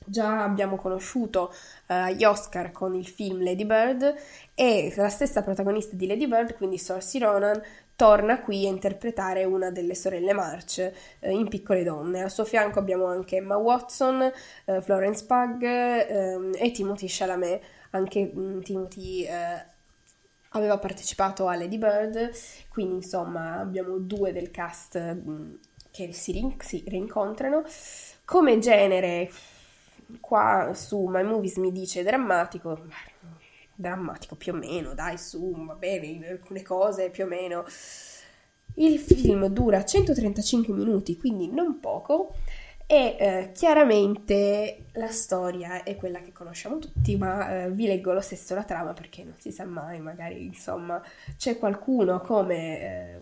già 0.05 0.43
abbiamo 0.43 0.77
conosciuto 0.77 1.53
eh, 1.87 1.95
agli 1.95 2.25
Oscar 2.25 2.73
con 2.73 2.95
il 2.95 3.07
film 3.07 3.43
Lady 3.43 3.65
Bird, 3.65 4.15
e 4.55 4.93
la 4.97 5.09
stessa 5.09 5.43
protagonista 5.43 5.97
di 5.97 6.07
Lady 6.07 6.27
Bird, 6.27 6.55
quindi 6.55 6.79
Saoirse 6.79 7.19
Ronan, 7.19 7.62
torna 8.03 8.41
qui 8.41 8.67
a 8.67 8.69
interpretare 8.69 9.45
una 9.45 9.71
delle 9.71 9.95
sorelle 9.95 10.33
March 10.33 10.79
eh, 11.21 11.31
in 11.31 11.47
Piccole 11.47 11.85
Donne. 11.85 12.23
Al 12.23 12.33
suo 12.33 12.45
fianco 12.45 12.81
abbiamo 12.81 13.07
anche 13.07 13.37
Emma 13.37 13.57
Watson, 13.57 14.29
eh, 14.65 14.81
Florence 14.81 15.25
Pugh 15.25 15.63
ehm, 15.63 16.53
e 16.59 16.73
Timothy 16.73 17.07
Chalamet. 17.09 17.63
Anche 17.91 18.25
mh, 18.25 18.41
mm, 18.41 18.61
Timothy 18.63 19.23
eh, 19.23 19.65
aveva 20.49 20.79
partecipato 20.79 21.47
a 21.47 21.55
Lady 21.55 21.79
Bird, 21.79 22.33
quindi 22.71 22.97
insomma 22.97 23.61
abbiamo 23.61 23.99
due 23.99 24.33
del 24.33 24.51
cast 24.51 24.99
mh, 24.99 25.31
mm, 25.31 25.55
che 25.93 26.13
si, 26.13 26.33
rin- 26.33 26.57
si 26.59 26.83
rincontrano. 26.89 27.63
Come 28.25 28.59
genere, 28.59 29.31
qua 30.19 30.73
su 30.75 31.07
My 31.07 31.23
Movies 31.23 31.55
mi 31.59 31.71
dice 31.71 32.03
drammatico, 32.03 32.81
drammatico 33.75 34.35
più 34.37 34.52
o 34.52 34.57
meno, 34.57 34.95
dai 34.95 35.19
su, 35.19 35.55
va 35.67 35.75
bene, 35.75 36.29
alcune 36.29 36.62
cose 36.62 37.11
più 37.11 37.25
o 37.25 37.29
meno. 37.29 37.64
Il 38.75 38.99
film 38.99 39.47
dura 39.49 39.85
135 39.85 40.73
minuti, 40.75 41.17
quindi 41.17 41.49
non 41.50 41.79
poco, 41.79 42.35
e 42.87 43.17
eh, 43.19 43.50
chiaramente 43.55 44.85
la 44.93 45.11
storia 45.11 45.83
è 45.83 45.97
quella 45.97 46.21
che 46.21 46.33
conosciamo 46.33 46.79
tutti, 46.79 47.17
ma 47.17 47.64
eh, 47.64 47.71
vi 47.71 47.87
leggo 47.87 48.12
lo 48.12 48.21
stesso 48.21 48.55
la 48.55 48.64
trama 48.64 48.93
perché 48.93 49.25
non 49.25 49.35
si 49.38 49.50
sa 49.50 49.64
mai, 49.64 50.00
magari 50.00 50.45
insomma 50.45 51.02
c'è 51.37 51.59
qualcuno 51.59 52.21
come 52.21 52.81
eh, 52.81 53.21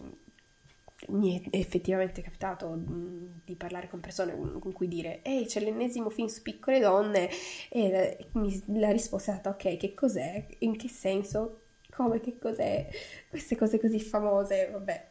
mi 1.11 1.41
è 1.41 1.57
effettivamente 1.57 2.23
capitato 2.23 2.75
di 2.77 3.55
parlare 3.55 3.89
con 3.89 4.01
persone 4.01 4.37
con 4.37 4.73
cui 4.73 4.89
dire 4.89 5.23
ehi 5.23 5.47
c'è 5.47 5.61
l'ennesimo 5.61 6.11
film 6.11 6.29
su 6.29 6.43
piccole 6.43 6.81
donne 6.81 7.29
e 7.69 8.27
la 8.67 8.91
risposta 8.91 9.33
è 9.33 9.35
stata 9.35 9.51
ok 9.51 9.77
che 9.77 9.95
cos'è? 9.95 10.47
in 10.59 10.77
che 10.77 10.89
senso? 10.89 11.61
come? 11.91 12.21
che 12.21 12.39
cos'è? 12.39 12.89
queste 13.29 13.57
cose 13.57 13.79
così 13.79 14.01
famose 14.01 14.69
vabbè 14.73 15.09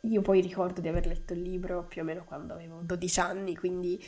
io 0.00 0.20
poi 0.20 0.40
ricordo 0.40 0.80
di 0.80 0.88
aver 0.88 1.06
letto 1.06 1.32
il 1.32 1.42
libro 1.42 1.84
più 1.84 2.02
o 2.02 2.04
meno 2.04 2.24
quando 2.24 2.52
avevo 2.54 2.80
12 2.82 3.20
anni 3.20 3.56
quindi 3.56 4.02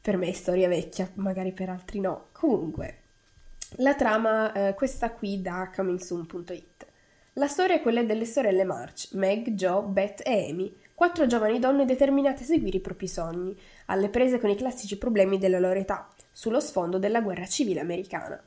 per 0.00 0.16
me 0.16 0.28
è 0.28 0.32
storia 0.32 0.68
vecchia 0.68 1.10
magari 1.14 1.52
per 1.52 1.68
altri 1.68 2.00
no 2.00 2.28
comunque 2.32 2.96
la 3.76 3.94
trama 3.94 4.52
eh, 4.52 4.74
questa 4.74 5.10
qui 5.12 5.40
da 5.40 5.70
comingsoon.it 5.74 6.86
la 7.34 7.46
storia 7.46 7.76
è 7.76 7.80
quella 7.80 8.02
delle 8.02 8.24
sorelle 8.24 8.64
March, 8.64 9.10
Meg, 9.12 9.50
Jo, 9.50 9.82
Beth 9.82 10.22
e 10.26 10.50
Amy, 10.50 10.74
quattro 10.94 11.26
giovani 11.26 11.60
donne 11.60 11.84
determinate 11.84 12.42
a 12.42 12.46
seguire 12.46 12.78
i 12.78 12.80
propri 12.80 13.06
sogni, 13.06 13.56
alle 13.86 14.08
prese 14.08 14.40
con 14.40 14.50
i 14.50 14.56
classici 14.56 14.98
problemi 14.98 15.38
della 15.38 15.60
loro 15.60 15.78
età, 15.78 16.08
sullo 16.32 16.58
sfondo 16.58 16.98
della 16.98 17.20
guerra 17.20 17.46
civile 17.46 17.80
americana. 17.80 18.42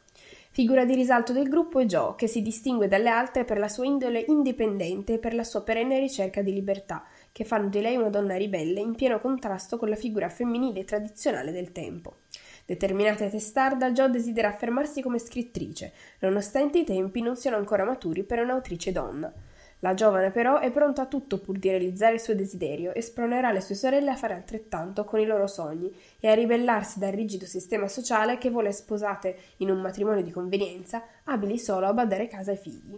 Figura 0.51 0.85
di 0.85 0.93
risalto 0.93 1.33
del 1.33 1.47
gruppo 1.49 1.79
è 1.79 1.85
Jo, 1.85 2.13
che 2.15 2.27
si 2.27 2.41
distingue 2.41 2.87
dalle 2.87 3.09
altre 3.09 3.45
per 3.45 3.57
la 3.57 3.69
sua 3.69 3.85
indole 3.85 4.23
indipendente 4.27 5.13
e 5.13 5.17
per 5.17 5.33
la 5.33 5.43
sua 5.43 5.63
perenne 5.63 5.97
ricerca 5.97 6.41
di 6.41 6.53
libertà, 6.53 7.05
che 7.31 7.45
fanno 7.45 7.69
di 7.69 7.81
lei 7.81 7.95
una 7.95 8.09
donna 8.09 8.35
ribelle 8.35 8.79
in 8.79 8.93
pieno 8.93 9.19
contrasto 9.19 9.77
con 9.77 9.89
la 9.89 9.95
figura 9.95 10.29
femminile 10.29 10.83
tradizionale 10.83 11.51
del 11.51 11.71
tempo. 11.71 12.17
Determinata 12.65 13.25
e 13.25 13.29
testarda, 13.29 13.91
Jo 13.91 14.08
desidera 14.08 14.48
affermarsi 14.48 15.01
come 15.01 15.20
scrittrice, 15.20 15.91
nonostante 16.20 16.79
i 16.79 16.86
tempi 16.86 17.22
non 17.22 17.36
siano 17.36 17.58
ancora 17.58 17.84
maturi 17.84 18.24
per 18.24 18.39
un'autrice 18.39 18.91
donna. 18.91 19.34
La 19.79 19.93
giovane 19.93 20.32
però 20.32 20.60
è 20.60 20.72
pronta 20.72 21.01
a 21.01 21.08
tutto 21.08 21.39
pur 21.39 21.60
di 21.60 21.67
realizzare 21.67 22.13
il 22.13 22.22
suo 22.22 22.34
desiderio 22.34 22.93
e 22.93 23.01
spronerà 23.01 23.51
le 23.51 23.60
sue 23.60 23.75
sorelle 23.75 24.12
a 24.12 24.15
fare 24.15 24.34
altrettanto 24.34 25.03
con 25.03 25.20
i 25.20 25.25
loro 25.25 25.46
sogni 25.46 25.93
e 26.22 26.29
a 26.29 26.34
ribellarsi 26.34 27.00
dal 27.00 27.12
rigido 27.12 27.46
sistema 27.46 27.89
sociale 27.89 28.38
che 28.38 28.50
vuole 28.50 28.72
sposate 28.72 29.36
in 29.58 29.70
un 29.70 29.82
matrimonio 29.82 30.24
di 30.24 30.32
convenienza, 30.32 31.03
abili 31.25 31.60
solo 31.60 31.88
a 31.88 31.93
badare 31.93 32.27
casa 32.27 32.51
ai 32.51 32.58
figli. 32.58 32.98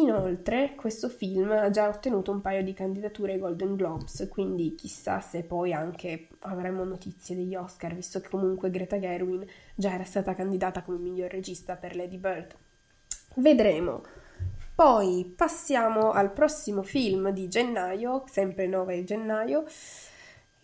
Inoltre, 0.00 0.74
questo 0.76 1.10
film 1.10 1.50
ha 1.50 1.68
già 1.68 1.86
ottenuto 1.86 2.30
un 2.30 2.40
paio 2.40 2.62
di 2.62 2.72
candidature 2.72 3.32
ai 3.32 3.38
Golden 3.38 3.76
Globes, 3.76 4.28
quindi 4.30 4.74
chissà 4.74 5.20
se 5.20 5.42
poi 5.42 5.74
anche 5.74 6.28
avremo 6.40 6.84
notizie 6.84 7.36
degli 7.36 7.54
Oscar, 7.54 7.94
visto 7.94 8.18
che 8.20 8.30
comunque 8.30 8.70
Greta 8.70 8.98
Gerwin 8.98 9.44
già 9.74 9.92
era 9.92 10.04
stata 10.04 10.34
candidata 10.34 10.82
come 10.82 10.98
miglior 10.98 11.30
regista 11.30 11.76
per 11.76 11.96
Lady 11.96 12.16
Bird. 12.16 12.54
Vedremo. 13.34 14.02
Poi 14.74 15.34
passiamo 15.36 16.12
al 16.12 16.32
prossimo 16.32 16.82
film 16.82 17.28
di 17.30 17.48
gennaio, 17.48 18.24
sempre 18.26 18.66
9 18.66 19.04
gennaio, 19.04 19.66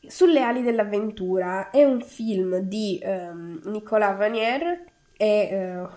Sulle 0.09 0.41
ali 0.41 0.63
dell'avventura. 0.63 1.71
È 1.71 1.83
un 1.83 2.01
film 2.01 2.59
di 2.59 3.03
um, 3.05 3.61
Nicolas 3.65 4.17
Vanier 4.17 4.85
e 5.17 5.79
uh, 5.83 5.89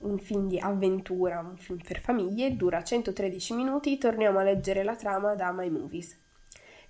un 0.00 0.18
film 0.18 0.48
di 0.48 0.58
avventura, 0.58 1.40
un 1.40 1.56
film 1.56 1.80
per 1.82 2.00
famiglie, 2.00 2.56
dura 2.56 2.82
113 2.82 3.54
minuti, 3.54 3.98
torniamo 3.98 4.38
a 4.38 4.44
leggere 4.44 4.82
la 4.82 4.94
trama 4.94 5.34
da 5.34 5.52
My 5.52 5.68
Movies. 5.70 6.16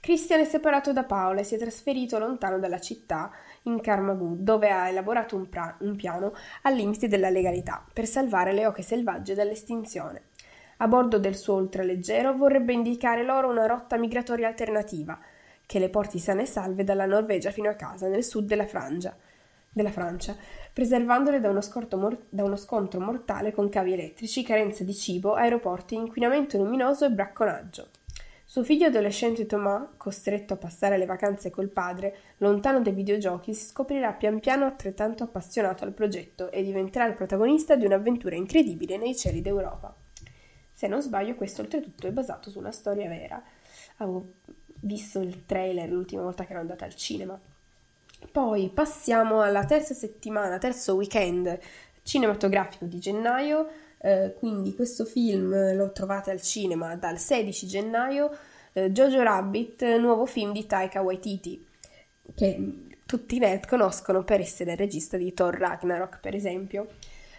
Christian 0.01 0.41
è 0.41 0.45
separato 0.45 0.93
da 0.93 1.05
Paola 1.05 1.41
e 1.41 1.45
si 1.45 1.57
è 1.57 1.59
trasferito 1.59 2.19
lontano 2.19 2.59
dalla 2.59 2.81
città 2.81 3.33
in 3.63 3.81
Karmagud, 3.81 4.41
dove 4.41 4.71
ha 4.71 4.89
elaborato 4.89 5.37
un, 5.37 5.49
pra- 5.49 5.77
un 5.81 5.97
piano 5.97 6.35
al 6.63 6.75
limite 6.75 7.09
della 7.09 7.31
legalità 7.31 7.85
per 7.93 8.07
salvare 8.07 8.53
le 8.53 8.67
oche 8.67 8.83
selvagge 8.83 9.35
dall'estinzione. 9.35 10.23
A 10.79 10.87
bordo 10.87 11.19
del 11.19 11.37
suo 11.37 11.55
ultraleggero 11.57 12.37
vorrebbe 12.37 12.73
indicare 12.73 13.25
loro 13.25 13.49
una 13.49 13.67
rotta 13.67 13.97
migratoria 13.97 14.47
alternativa 14.47 15.19
che 15.67 15.79
le 15.81 15.89
porti 15.89 16.19
sane 16.21 16.43
e 16.43 16.47
salve 16.47 16.85
dalla 16.85 17.05
Norvegia 17.05 17.51
fino 17.51 17.69
a 17.69 17.75
casa, 17.75 18.07
nel 18.07 18.25
sud 18.25 18.47
della, 18.47 18.67
Frangia, 18.67 19.15
della 19.71 19.91
Francia, 19.91 20.37
preservandole 20.79 21.41
da 21.41 21.51
uno, 21.51 21.61
mor- 21.97 22.23
da 22.29 22.45
uno, 22.45 22.55
scontro 22.55 23.01
mortale 23.01 23.51
con 23.51 23.69
cavi 23.69 23.95
elettrici, 23.95 24.45
carenza 24.45 24.85
di 24.85 24.95
cibo, 24.95 25.35
aeroporti, 25.35 25.97
inquinamento 25.97 26.57
luminoso 26.57 27.05
e 27.05 27.11
bracconaggio. 27.11 27.89
Suo 28.45 28.63
figlio 28.63 28.87
adolescente 28.87 29.45
Thomas, 29.45 29.89
costretto 29.97 30.55
a 30.55 30.57
passare 30.57 30.97
le 30.97 31.05
vacanze 31.05 31.51
col 31.51 31.67
padre, 31.67 32.15
lontano 32.37 32.81
dai 32.81 32.93
videogiochi, 32.93 33.55
si 33.55 33.67
scoprirà 33.67 34.13
pian 34.13 34.39
piano 34.39 34.67
altrettanto 34.67 35.25
appassionato 35.25 35.83
al 35.83 35.91
progetto 35.91 36.49
e 36.53 36.63
diventerà 36.63 37.07
il 37.07 37.15
protagonista 37.15 37.75
di 37.75 37.85
un'avventura 37.85 38.37
incredibile 38.37 38.99
nei 38.99 39.17
cieli 39.17 39.43
d'Europa. 39.43 39.93
Se 40.73 40.87
non 40.87 41.03
sbaglio, 41.03 41.35
questo 41.35 41.63
oltretutto 41.63 42.07
è 42.07 42.13
basato 42.13 42.51
su 42.51 42.61
una 42.61 42.71
storia 42.71 43.09
vera. 43.09 43.43
Avevo 43.97 44.35
visto 44.83 45.19
il 45.19 45.45
trailer 45.45 45.91
l'ultima 45.91 46.23
volta 46.23 46.45
che 46.45 46.53
ero 46.53 46.61
andata 46.61 46.85
al 46.85 46.95
cinema. 46.95 47.37
Poi 48.31 48.71
passiamo 48.73 49.43
alla 49.43 49.65
terza 49.65 49.95
settimana, 49.95 50.59
terzo 50.59 50.95
weekend 50.95 51.59
cinematografico 52.03 52.85
di 52.85 52.99
gennaio. 52.99 53.69
Eh, 54.01 54.35
quindi 54.39 54.75
questo 54.75 55.05
film 55.05 55.75
lo 55.75 55.91
trovate 55.93 56.31
al 56.31 56.41
cinema 56.41 56.95
dal 56.97 57.19
16 57.19 57.67
gennaio, 57.67 58.31
eh, 58.73 58.93
Jojo 58.93 59.23
Rabbit, 59.23 59.83
nuovo 59.97 60.25
film 60.25 60.53
di 60.53 60.67
Taika 60.67 61.03
Waititi, 61.03 61.67
che 62.35 62.73
tutti 63.05 63.37
i 63.37 63.39
net 63.39 63.67
conoscono 63.67 64.23
per 64.23 64.41
essere 64.41 64.73
il 64.73 64.77
regista 64.77 65.17
di 65.17 65.33
Thor 65.33 65.57
Ragnarok, 65.57 66.21
per 66.21 66.35
esempio. 66.35 66.89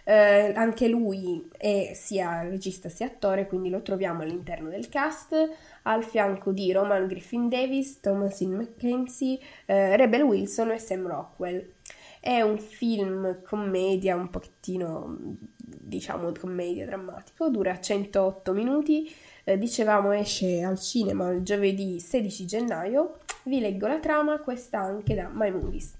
Eh, 0.04 0.52
anche 0.54 0.88
lui 0.88 1.48
è 1.56 1.92
sia 1.94 2.42
regista 2.42 2.88
sia 2.88 3.06
attore, 3.06 3.46
quindi 3.46 3.70
lo 3.70 3.80
troviamo 3.80 4.22
all'interno 4.22 4.68
del 4.68 4.88
cast, 4.88 5.34
al 5.82 6.04
fianco 6.04 6.52
di 6.52 6.72
Roman 6.72 7.06
Griffin 7.06 7.48
Davis, 7.48 8.00
Thomasin 8.00 8.52
McKenzie, 8.52 9.38
eh, 9.66 9.96
Rebel 9.96 10.22
Wilson 10.22 10.72
e 10.72 10.78
Sam 10.78 11.06
Rockwell. 11.06 11.72
È 12.20 12.40
un 12.42 12.58
film 12.58 13.42
commedia 13.42 14.14
un 14.14 14.28
pochettino 14.28 15.16
diciamo 15.56 16.32
commedia 16.38 16.86
drammatico, 16.86 17.48
dura 17.48 17.80
108 17.80 18.52
minuti, 18.52 19.12
eh, 19.44 19.58
dicevamo 19.58 20.12
esce 20.12 20.62
al 20.62 20.78
cinema 20.78 21.30
il 21.30 21.42
giovedì 21.42 21.98
16 21.98 22.46
gennaio, 22.46 23.18
vi 23.44 23.60
leggo 23.60 23.86
la 23.86 23.98
trama, 23.98 24.38
questa 24.38 24.78
anche 24.78 25.14
da 25.14 25.30
My 25.32 25.50
Movies. 25.50 25.94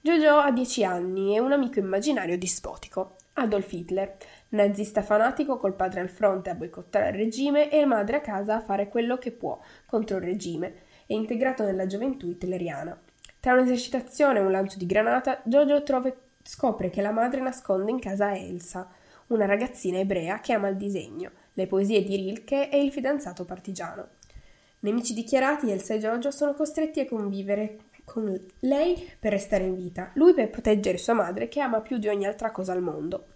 Jojo 0.00 0.36
ha 0.36 0.52
10 0.52 0.84
anni 0.84 1.34
e 1.34 1.40
un 1.40 1.52
amico 1.52 1.78
immaginario 1.78 2.38
dispotico, 2.38 3.16
Adolf 3.34 3.72
Hitler, 3.72 4.16
nazista 4.50 5.02
fanatico 5.02 5.56
col 5.56 5.74
padre 5.74 6.00
al 6.00 6.08
fronte 6.08 6.50
a 6.50 6.54
boicottare 6.54 7.08
il 7.08 7.14
regime 7.14 7.70
e 7.70 7.80
la 7.80 7.86
madre 7.86 8.16
a 8.16 8.20
casa 8.20 8.56
a 8.56 8.60
fare 8.60 8.88
quello 8.88 9.18
che 9.18 9.32
può 9.32 9.58
contro 9.86 10.16
il 10.16 10.22
regime, 10.22 10.74
è 11.06 11.12
integrato 11.12 11.64
nella 11.64 11.86
gioventù 11.86 12.28
hitleriana. 12.28 12.98
Tra 13.40 13.54
un'esercitazione 13.54 14.38
e 14.38 14.42
un 14.42 14.50
lancio 14.50 14.78
di 14.78 14.86
granata, 14.86 15.40
Jojo 15.44 15.82
trova, 15.82 16.12
scopre 16.42 16.90
che 16.90 17.02
la 17.02 17.12
madre 17.12 17.40
nasconde 17.40 17.90
in 17.90 18.00
casa 18.00 18.36
Elsa, 18.36 18.88
una 19.28 19.46
ragazzina 19.46 19.98
ebrea 19.98 20.40
che 20.40 20.52
ama 20.52 20.68
il 20.68 20.76
disegno, 20.76 21.30
le 21.54 21.66
poesie 21.66 22.02
di 22.02 22.16
Rilke 22.16 22.70
e 22.70 22.82
il 22.82 22.92
fidanzato 22.92 23.44
partigiano. 23.44 24.08
Nemici 24.80 25.14
dichiarati, 25.14 25.70
Elsa 25.70 25.94
e 25.94 25.98
Giorgio 25.98 26.30
sono 26.30 26.54
costretti 26.54 27.00
a 27.00 27.06
convivere 27.06 27.78
con 28.04 28.40
lei 28.60 29.10
per 29.18 29.32
restare 29.32 29.64
in 29.64 29.74
vita, 29.74 30.10
lui 30.14 30.32
per 30.32 30.48
proteggere 30.48 30.96
sua 30.96 31.14
madre 31.14 31.48
che 31.48 31.60
ama 31.60 31.80
più 31.80 31.98
di 31.98 32.08
ogni 32.08 32.24
altra 32.24 32.52
cosa 32.52 32.72
al 32.72 32.82
mondo. 32.82 33.26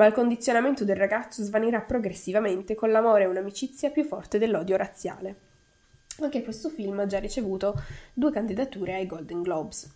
Ma 0.00 0.06
il 0.06 0.14
condizionamento 0.14 0.82
del 0.82 0.96
ragazzo 0.96 1.42
svanirà 1.42 1.82
progressivamente 1.82 2.74
con 2.74 2.90
l'amore 2.90 3.24
e 3.24 3.26
un'amicizia 3.26 3.90
più 3.90 4.02
forte 4.04 4.38
dell'odio 4.38 4.78
razziale. 4.78 5.34
Anche 6.20 6.42
questo 6.42 6.70
film 6.70 7.00
ha 7.00 7.06
già 7.06 7.18
ricevuto 7.18 7.78
due 8.14 8.32
candidature 8.32 8.94
ai 8.94 9.04
Golden 9.04 9.42
Globes. 9.42 9.90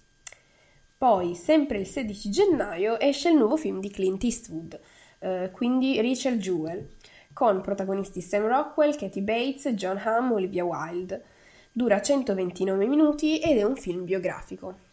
Poi, 0.98 1.34
sempre 1.34 1.78
il 1.78 1.86
16 1.86 2.28
gennaio, 2.28 3.00
esce 3.00 3.30
il 3.30 3.36
nuovo 3.36 3.56
film 3.56 3.80
di 3.80 3.88
Clint 3.88 4.22
Eastwood, 4.24 4.78
eh, 5.20 5.48
quindi 5.50 5.98
Rachel 6.02 6.38
Jewell, 6.38 6.86
con 7.32 7.62
protagonisti 7.62 8.20
Sam 8.20 8.46
Rockwell, 8.46 8.98
Katie 8.98 9.22
Bates, 9.22 9.68
John 9.68 9.96
Hamm, 9.96 10.32
Olivia 10.32 10.66
Wilde. 10.66 11.24
Dura 11.72 12.02
129 12.02 12.86
minuti 12.86 13.38
ed 13.38 13.56
è 13.56 13.62
un 13.62 13.76
film 13.76 14.04
biografico. 14.04 14.83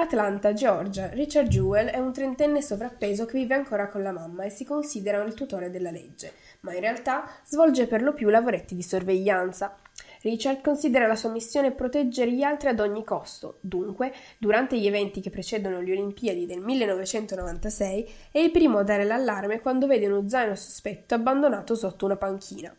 Atlanta, 0.00 0.54
Georgia. 0.54 1.08
Richard 1.10 1.48
Jewell 1.48 1.88
è 1.88 1.98
un 1.98 2.12
trentenne 2.12 2.62
sovrappeso 2.62 3.26
che 3.26 3.38
vive 3.38 3.54
ancora 3.54 3.88
con 3.88 4.02
la 4.02 4.12
mamma 4.12 4.44
e 4.44 4.50
si 4.50 4.64
considera 4.64 5.22
il 5.22 5.34
tutore 5.34 5.70
della 5.70 5.90
legge, 5.90 6.32
ma 6.60 6.72
in 6.72 6.80
realtà 6.80 7.28
svolge 7.44 7.86
per 7.86 8.02
lo 8.02 8.14
più 8.14 8.30
lavoretti 8.30 8.74
di 8.74 8.82
sorveglianza. 8.82 9.76
Richard 10.22 10.62
considera 10.62 11.06
la 11.06 11.16
sua 11.16 11.30
missione 11.30 11.72
proteggere 11.72 12.32
gli 12.32 12.42
altri 12.42 12.70
ad 12.70 12.80
ogni 12.80 13.04
costo, 13.04 13.58
dunque, 13.60 14.12
durante 14.38 14.78
gli 14.78 14.86
eventi 14.86 15.20
che 15.20 15.30
precedono 15.30 15.80
le 15.80 15.92
Olimpiadi 15.92 16.46
del 16.46 16.60
1996, 16.60 18.12
è 18.32 18.38
il 18.38 18.50
primo 18.50 18.78
a 18.78 18.82
dare 18.82 19.04
l'allarme 19.04 19.60
quando 19.60 19.86
vede 19.86 20.06
uno 20.06 20.28
zaino 20.28 20.54
sospetto 20.54 21.14
abbandonato 21.14 21.74
sotto 21.74 22.06
una 22.06 22.16
panchina. 22.16 22.74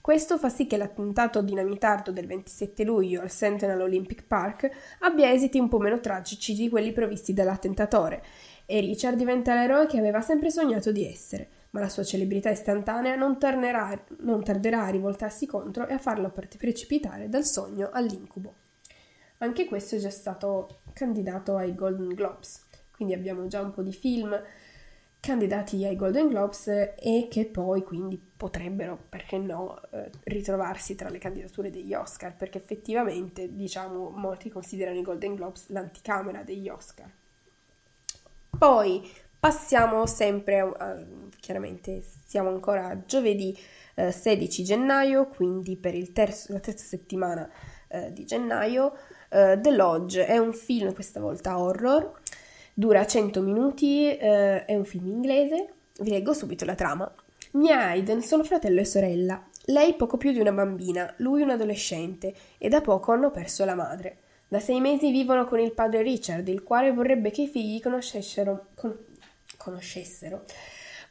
Questo 0.00 0.38
fa 0.38 0.48
sì 0.48 0.66
che 0.66 0.76
l'attentato 0.76 1.42
dinamitardo 1.42 2.10
del 2.10 2.26
27 2.26 2.84
luglio 2.84 3.20
al 3.20 3.30
Sentinel 3.30 3.80
Olympic 3.80 4.24
Park 4.24 4.70
abbia 5.00 5.30
esiti 5.30 5.58
un 5.58 5.68
po' 5.68 5.78
meno 5.78 6.00
tragici 6.00 6.54
di 6.54 6.68
quelli 6.68 6.92
provvisti 6.92 7.32
dall'attentatore, 7.32 8.22
e 8.66 8.80
Richard 8.80 9.16
diventa 9.16 9.54
l'eroe 9.54 9.86
che 9.86 9.98
aveva 9.98 10.20
sempre 10.20 10.50
sognato 10.50 10.92
di 10.92 11.06
essere 11.06 11.48
ma 11.74 11.80
la 11.80 11.88
sua 11.88 12.04
celebrità 12.04 12.50
istantanea 12.50 13.16
non, 13.16 13.36
tornerà, 13.36 14.00
non 14.20 14.44
tarderà 14.44 14.84
a 14.84 14.90
rivoltarsi 14.90 15.44
contro 15.44 15.88
e 15.88 15.94
a 15.94 15.98
farlo 15.98 16.30
precipitare 16.30 17.28
dal 17.28 17.44
sogno 17.44 17.90
all'incubo. 17.92 18.54
Anche 19.38 19.66
questo 19.66 19.96
è 19.96 19.98
già 19.98 20.10
stato 20.10 20.82
candidato 20.92 21.56
ai 21.56 21.74
Golden 21.74 22.14
Globes, 22.14 22.62
quindi 22.94 23.12
abbiamo 23.12 23.48
già 23.48 23.60
un 23.60 23.72
po' 23.72 23.82
di 23.82 23.92
film 23.92 24.40
candidati 25.24 25.82
ai 25.86 25.96
Golden 25.96 26.28
Globes 26.28 26.66
e 26.66 27.28
che 27.30 27.46
poi 27.46 27.82
quindi 27.82 28.20
potrebbero, 28.36 28.98
perché 29.08 29.38
no, 29.38 29.80
eh, 29.90 30.10
ritrovarsi 30.24 30.94
tra 30.96 31.08
le 31.08 31.16
candidature 31.16 31.70
degli 31.70 31.94
Oscar, 31.94 32.36
perché 32.36 32.58
effettivamente, 32.58 33.54
diciamo, 33.54 34.10
molti 34.10 34.50
considerano 34.50 34.98
i 34.98 35.02
Golden 35.02 35.34
Globes 35.34 35.68
l'anticamera 35.68 36.42
degli 36.42 36.68
Oscar. 36.68 37.08
Poi 38.58 39.10
passiamo 39.40 40.04
sempre 40.04 40.58
a, 40.58 41.02
chiaramente 41.40 42.04
siamo 42.26 42.50
ancora 42.50 42.88
a 42.88 43.04
giovedì 43.06 43.58
eh, 43.94 44.12
16 44.12 44.62
gennaio, 44.62 45.28
quindi 45.28 45.76
per 45.76 45.94
terzo, 46.12 46.52
la 46.52 46.60
terza 46.60 46.84
settimana 46.84 47.48
eh, 47.88 48.12
di 48.12 48.26
gennaio. 48.26 48.92
Eh, 49.30 49.58
The 49.58 49.70
Lodge 49.70 50.26
è 50.26 50.36
un 50.36 50.52
film, 50.52 50.92
questa 50.92 51.18
volta 51.18 51.58
horror, 51.58 52.20
dura 52.74 53.06
100 53.06 53.40
minuti, 53.40 54.08
eh, 54.08 54.64
è 54.64 54.74
un 54.74 54.84
film 54.84 55.06
inglese, 55.06 55.68
vi 56.00 56.10
leggo 56.10 56.32
subito 56.32 56.64
la 56.64 56.74
trama. 56.74 57.10
Mia 57.52 57.86
Aiden 57.86 58.20
sono 58.20 58.42
fratello 58.42 58.80
e 58.80 58.84
sorella. 58.84 59.42
Lei 59.66 59.94
poco 59.94 60.16
più 60.16 60.32
di 60.32 60.40
una 60.40 60.52
bambina, 60.52 61.12
lui 61.18 61.40
un 61.40 61.50
adolescente, 61.50 62.34
e 62.58 62.68
da 62.68 62.80
poco 62.80 63.12
hanno 63.12 63.30
perso 63.30 63.64
la 63.64 63.74
madre. 63.74 64.18
Da 64.48 64.60
sei 64.60 64.80
mesi 64.80 65.10
vivono 65.10 65.46
con 65.46 65.60
il 65.60 65.72
padre 65.72 66.02
Richard, 66.02 66.46
il 66.48 66.62
quale 66.62 66.92
vorrebbe 66.92 67.30
che 67.30 67.42
i 67.42 67.48
figli 67.48 67.80
conoscessero, 67.80 68.66
con, 68.74 68.94
conoscessero 69.56 70.44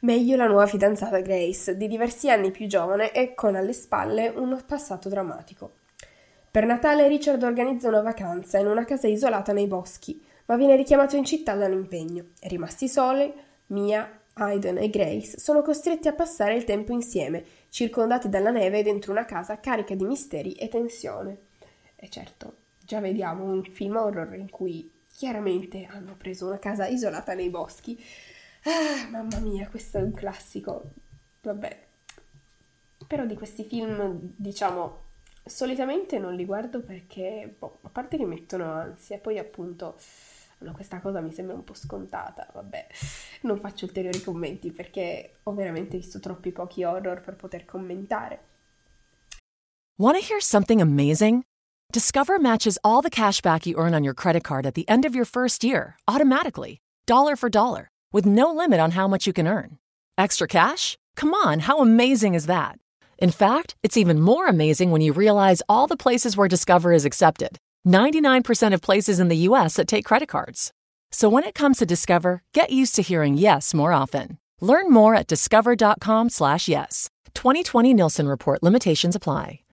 meglio 0.04 0.36
la 0.36 0.48
nuova 0.48 0.66
fidanzata 0.66 1.20
Grace, 1.20 1.76
di 1.76 1.88
diversi 1.88 2.30
anni 2.30 2.52
più 2.52 2.68
giovane 2.68 3.12
e 3.12 3.34
con 3.34 3.56
alle 3.56 3.74
spalle 3.74 4.30
un 4.30 4.62
passato 4.66 5.10
drammatico. 5.10 5.72
Per 6.52 6.66
Natale 6.66 7.08
Richard 7.08 7.42
organizza 7.42 7.88
una 7.88 8.02
vacanza 8.02 8.60
in 8.60 8.68
una 8.68 8.86
casa 8.86 9.08
isolata 9.08 9.54
nei 9.54 9.68
boschi, 9.68 10.24
ma 10.46 10.56
viene 10.56 10.76
richiamato 10.76 11.16
in 11.16 11.26
città 11.26 11.54
da 11.56 11.66
un 11.66 11.74
impegno. 11.74 12.26
Rimasti 12.42 12.88
soli, 12.88 13.32
Mia, 13.68 14.20
Aiden 14.34 14.78
e 14.78 14.90
Grace 14.90 15.40
sono 15.40 15.62
costretti 15.62 16.08
a 16.08 16.14
passare 16.14 16.56
il 16.56 16.64
tempo 16.64 16.92
insieme, 16.92 17.44
circondati 17.70 18.30
dalla 18.30 18.52
neve 18.52 18.84
dentro 18.84 19.12
una 19.12 19.26
casa 19.26 19.60
carica 19.60 19.96
di 19.96 20.06
misteri 20.06 20.54
e 20.54 20.70
tensione. 20.70 21.38
E 21.96 22.10
certo, 22.10 22.56
già 22.80 23.00
vediamo 23.00 23.44
un 23.46 23.64
film 23.64 23.96
horror 23.96 24.34
in 24.36 24.50
cui 24.50 24.92
chiaramente 25.16 25.88
hanno 25.90 26.16
preso 26.18 26.48
una 26.48 26.60
casa 26.60 26.88
isolata 26.88 27.34
nei 27.34 27.50
boschi 27.50 27.98
Ah, 28.66 29.10
mamma 29.10 29.40
mia, 29.40 29.68
questo 29.68 29.98
è 29.98 30.02
un 30.02 30.14
classico. 30.14 30.92
Vabbè. 31.42 31.86
Però 33.06 33.26
di 33.26 33.36
questi 33.36 33.66
film, 33.66 34.32
diciamo, 34.38 35.02
solitamente 35.46 36.18
non 36.18 36.34
li 36.34 36.46
guardo 36.46 36.80
perché, 36.80 37.54
boh, 37.60 37.80
a 37.82 37.90
parte 37.90 38.16
che 38.16 38.26
mettono 38.26 38.72
ansia, 38.72 39.18
poi 39.18 39.38
appunto 39.38 39.98
questa 40.72 41.00
cosa 41.00 41.20
mi 41.20 41.34
sembra 41.34 41.56
un 41.56 41.64
po' 41.64 41.74
scontata, 41.74 42.48
vabbè, 42.54 42.88
non 43.42 43.60
faccio 43.60 43.86
ulteriori 43.86 44.22
commenti 44.24 44.72
perché 44.72 45.40
ho 45.44 45.54
veramente 45.54 45.98
visto 45.98 46.20
troppi 46.20 46.52
pochi 46.52 46.84
horror 46.84 47.22
per 47.22 47.36
poter 47.36 47.66
commentare. 47.66 48.40
Want 49.98 50.18
to 50.18 50.26
hear 50.26 50.42
something 50.42 50.82
amazing? 50.82 51.44
Discover 51.92 52.40
matches 52.40 52.80
all 52.84 53.02
the 53.02 53.10
cash 53.10 53.42
back 53.42 53.66
you 53.66 53.76
earn 53.78 53.94
on 53.94 54.04
your 54.04 54.16
credit 54.16 54.44
card 54.44 54.66
at 54.66 54.74
the 54.74 54.88
end 54.88 55.06
of 55.06 55.14
your 55.14 55.26
first 55.26 55.64
year 55.64 55.96
automatically, 56.08 56.80
dollar 57.06 57.36
for 57.36 57.50
dollar, 57.50 57.90
with 58.12 58.26
no 58.26 58.52
limit 58.52 58.80
on 58.80 58.92
how 58.92 59.08
much 59.08 59.28
you 59.28 59.34
can 59.34 59.48
earn. 59.48 59.78
Extra 60.18 60.48
cash? 60.48 60.98
Come 61.16 61.34
on, 61.34 61.60
how 61.60 61.80
amazing 61.80 62.34
is 62.34 62.48
that? 62.48 62.80
In 63.20 63.30
fact, 63.30 63.76
it's 63.84 63.98
even 63.98 64.20
more 64.20 64.48
amazing 64.48 64.90
when 64.90 65.02
you 65.02 65.14
realize 65.14 65.62
all 65.70 65.86
the 65.86 65.96
places 65.96 66.36
where 66.36 66.48
Discover 66.48 66.94
is 66.94 67.06
accepted 67.06 67.60
99% 67.86 68.74
of 68.74 68.82
places 68.82 69.20
in 69.20 69.30
the 69.30 69.48
US 69.50 69.76
that 69.76 69.88
take 69.88 70.06
credit 70.06 70.28
cards. 70.28 70.72
So 71.12 71.30
when 71.30 71.44
it 71.44 71.56
comes 71.56 71.78
to 71.78 71.86
Discover, 71.86 72.42
get 72.54 72.72
used 72.72 72.96
to 72.96 73.02
hearing 73.02 73.36
yes 73.36 73.74
more 73.74 73.94
often. 73.94 74.38
Learn 74.62 74.92
more 74.92 75.16
at 75.16 75.28
discover.com/slash 75.28 76.68
yes. 76.68 77.10
2020 77.34 77.94
Nielsen 77.94 78.28
Report 78.28 78.62
limitations 78.62 79.16
apply. 79.16 79.64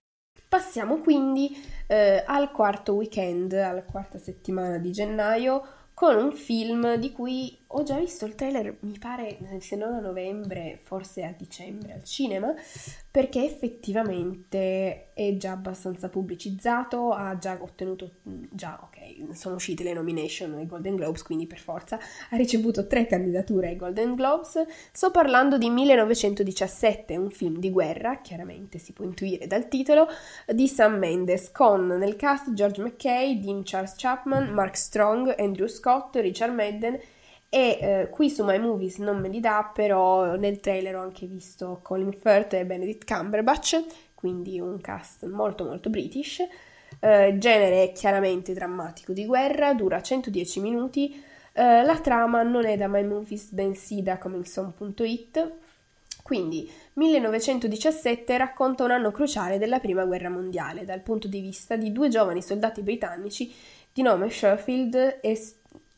Passiamo 0.49 0.97
quindi 0.97 1.55
eh, 1.87 2.23
al 2.25 2.51
quarto 2.51 2.93
weekend, 2.93 3.53
alla 3.53 3.83
quarta 3.83 4.17
settimana 4.17 4.77
di 4.77 4.91
gennaio, 4.91 5.63
con 5.93 6.17
un 6.17 6.33
film 6.33 6.95
di 6.95 7.11
cui 7.13 7.57
ho 7.73 7.83
già 7.83 7.97
visto 7.97 8.25
il 8.25 8.35
trailer, 8.35 8.77
mi 8.81 8.97
pare, 8.97 9.37
se 9.59 9.75
non 9.75 9.93
a 9.93 9.99
novembre, 9.99 10.79
forse 10.83 11.23
a 11.23 11.33
dicembre 11.35 11.93
al 11.93 12.03
cinema, 12.03 12.53
perché 13.09 13.43
effettivamente 13.43 15.13
è 15.13 15.35
già 15.37 15.51
abbastanza 15.51 16.09
pubblicizzato, 16.09 17.11
ha 17.11 17.37
già 17.37 17.57
ottenuto, 17.61 18.11
già 18.23 18.79
ok, 18.81 19.35
sono 19.35 19.55
uscite 19.55 19.83
le 19.83 19.93
nomination 19.93 20.53
ai 20.55 20.65
Golden 20.65 20.95
Globes, 20.95 21.23
quindi 21.23 21.47
per 21.47 21.59
forza 21.59 21.97
ha 22.29 22.35
ricevuto 22.35 22.87
tre 22.87 23.05
candidature 23.05 23.69
ai 23.69 23.75
Golden 23.75 24.15
Globes. 24.15 24.65
Sto 24.91 25.11
parlando 25.11 25.57
di 25.57 25.69
1917, 25.69 27.15
un 27.17 27.29
film 27.29 27.57
di 27.57 27.69
guerra, 27.69 28.19
chiaramente 28.21 28.79
si 28.79 28.91
può 28.91 29.05
intuire 29.05 29.47
dal 29.47 29.67
titolo, 29.67 30.07
di 30.47 30.67
Sam 30.67 30.97
Mendes, 30.97 31.51
con 31.51 31.87
nel 31.87 32.15
cast 32.15 32.53
George 32.53 32.81
McKay, 32.81 33.39
Dean 33.39 33.61
Charles 33.63 33.93
Chapman, 33.95 34.49
Mark 34.49 34.75
Strong, 34.75 35.35
Andrew 35.37 35.67
Scott, 35.67 36.15
Richard 36.17 36.53
Madden 36.53 36.99
e 37.53 37.77
eh, 37.81 38.07
qui 38.09 38.29
su 38.29 38.45
My 38.45 38.57
Movies 38.57 38.99
non 38.99 39.19
me 39.19 39.27
li 39.27 39.41
dà, 39.41 39.69
però 39.73 40.37
nel 40.37 40.61
trailer 40.61 40.95
ho 40.95 41.01
anche 41.01 41.25
visto 41.25 41.79
Colin 41.81 42.13
Firth 42.13 42.53
e 42.53 42.63
Benedict 42.63 43.05
Cumberbatch, 43.05 43.83
quindi 44.15 44.57
un 44.61 44.79
cast 44.79 45.25
molto 45.25 45.65
molto 45.65 45.89
british. 45.89 46.39
Eh, 47.01 47.35
genere 47.37 47.91
chiaramente 47.91 48.53
drammatico 48.53 49.11
di 49.11 49.25
guerra, 49.25 49.73
dura 49.73 50.01
110 50.01 50.61
minuti. 50.61 51.21
Eh, 51.51 51.83
la 51.83 51.99
trama 51.99 52.41
non 52.41 52.65
è 52.65 52.77
da 52.77 52.87
My 52.87 53.03
Movies, 53.03 53.49
bensì 53.49 54.01
da 54.01 54.17
comingson.it. 54.17 55.51
Quindi 56.23 56.71
1917 56.93 58.37
racconta 58.37 58.85
un 58.85 58.91
anno 58.91 59.11
cruciale 59.11 59.57
della 59.57 59.79
prima 59.79 60.05
guerra 60.05 60.29
mondiale 60.29 60.85
dal 60.85 61.01
punto 61.01 61.27
di 61.27 61.41
vista 61.41 61.75
di 61.75 61.91
due 61.91 62.07
giovani 62.07 62.41
soldati 62.41 62.81
britannici 62.81 63.53
di 63.91 64.01
nome 64.03 64.29
Sherfield 64.29 65.19
e 65.19 65.35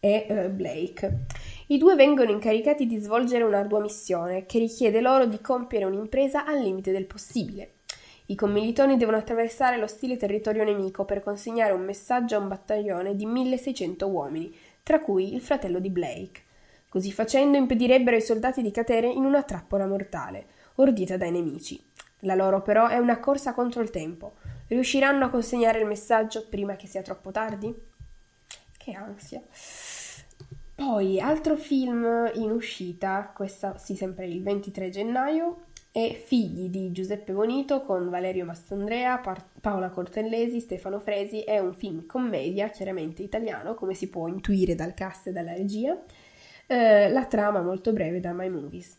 e 0.03 0.25
eh, 0.27 0.49
Blake. 0.49 1.19
I 1.67 1.77
due 1.77 1.95
vengono 1.95 2.29
incaricati 2.29 2.85
di 2.85 2.99
svolgere 2.99 3.45
un'ardua 3.45 3.79
missione 3.79 4.45
che 4.45 4.59
richiede 4.59 4.99
loro 4.99 5.25
di 5.25 5.39
compiere 5.39 5.85
un'impresa 5.85 6.45
al 6.45 6.59
limite 6.59 6.91
del 6.91 7.05
possibile. 7.05 7.75
I 8.25 8.35
commilitoni 8.35 8.97
devono 8.97 9.15
attraversare 9.15 9.77
l'ostile 9.77 10.17
territorio 10.17 10.65
nemico 10.65 11.05
per 11.05 11.23
consegnare 11.23 11.71
un 11.71 11.85
messaggio 11.85 12.35
a 12.35 12.39
un 12.39 12.49
battaglione 12.49 13.15
di 13.15 13.25
1600 13.25 14.05
uomini, 14.05 14.53
tra 14.83 14.99
cui 14.99 15.33
il 15.33 15.39
fratello 15.39 15.79
di 15.79 15.89
Blake. 15.89 16.41
Così 16.89 17.13
facendo 17.13 17.55
impedirebbero 17.55 18.17
ai 18.17 18.21
soldati 18.21 18.61
di 18.61 18.71
cadere 18.71 19.07
in 19.07 19.23
una 19.23 19.43
trappola 19.43 19.87
mortale, 19.87 20.47
ordita 20.75 21.15
dai 21.15 21.31
nemici. 21.31 21.81
La 22.19 22.35
loro 22.35 22.61
però 22.61 22.87
è 22.87 22.97
una 22.97 23.19
corsa 23.19 23.53
contro 23.53 23.81
il 23.81 23.89
tempo. 23.89 24.33
Riusciranno 24.67 25.23
a 25.23 25.29
consegnare 25.29 25.79
il 25.79 25.85
messaggio 25.85 26.45
prima 26.49 26.75
che 26.75 26.87
sia 26.87 27.01
troppo 27.01 27.31
tardi? 27.31 27.73
Che 28.77 28.91
ansia. 28.91 29.41
Poi, 30.75 31.19
altro 31.19 31.55
film 31.55 32.31
in 32.33 32.49
uscita, 32.49 33.31
questa 33.35 33.77
sì 33.77 33.95
sempre 33.95 34.25
il 34.25 34.41
23 34.41 34.89
gennaio, 34.89 35.65
è 35.91 36.19
Figli 36.25 36.69
di 36.69 36.91
Giuseppe 36.91 37.33
Bonito 37.33 37.83
con 37.83 38.09
Valerio 38.09 38.45
Mastandrea, 38.45 39.19
pa- 39.19 39.45
Paola 39.61 39.89
Cortellesi, 39.89 40.59
Stefano 40.59 40.99
Fresi, 40.99 41.41
è 41.41 41.59
un 41.59 41.75
film 41.75 42.07
commedia, 42.07 42.69
chiaramente 42.69 43.21
italiano, 43.21 43.75
come 43.75 43.93
si 43.93 44.09
può 44.09 44.27
intuire 44.27 44.73
dal 44.73 44.95
cast 44.95 45.27
e 45.27 45.31
dalla 45.31 45.53
regia. 45.53 45.95
Eh, 46.65 47.09
la 47.09 47.25
trama 47.25 47.61
molto 47.61 47.93
breve 47.93 48.19
da 48.19 48.33
My 48.33 48.49
Movies. 48.49 48.97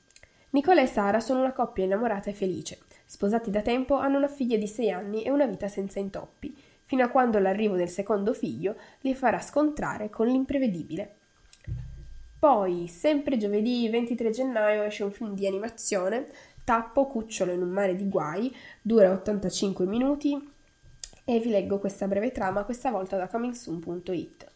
Nicola 0.50 0.82
e 0.82 0.86
Sara 0.86 1.18
sono 1.18 1.40
una 1.40 1.52
coppia 1.52 1.82
innamorata 1.82 2.30
e 2.30 2.34
felice. 2.34 2.78
Sposati 3.04 3.50
da 3.50 3.60
tempo, 3.60 3.96
hanno 3.96 4.18
una 4.18 4.28
figlia 4.28 4.56
di 4.56 4.68
6 4.68 4.90
anni 4.92 5.22
e 5.24 5.30
una 5.32 5.46
vita 5.46 5.66
senza 5.66 5.98
intoppi, 5.98 6.56
fino 6.84 7.02
a 7.02 7.08
quando 7.08 7.40
l'arrivo 7.40 7.74
del 7.74 7.88
secondo 7.88 8.32
figlio 8.32 8.76
li 9.00 9.16
farà 9.16 9.40
scontrare 9.40 10.10
con 10.10 10.28
l'imprevedibile. 10.28 11.16
Poi, 12.44 12.88
sempre 12.88 13.38
giovedì 13.38 13.88
23 13.88 14.28
gennaio, 14.28 14.82
esce 14.82 15.02
un 15.02 15.10
film 15.10 15.32
di 15.32 15.46
animazione, 15.46 16.26
Tappo, 16.62 17.06
cucciolo 17.06 17.52
in 17.52 17.62
un 17.62 17.70
mare 17.70 17.96
di 17.96 18.06
guai, 18.06 18.54
dura 18.82 19.10
85 19.10 19.86
minuti 19.86 20.52
e 21.24 21.40
vi 21.40 21.48
leggo 21.48 21.78
questa 21.78 22.06
breve 22.06 22.32
trama, 22.32 22.64
questa 22.64 22.90
volta 22.90 23.16
da 23.16 23.28
comingsoon.it. 23.28 24.46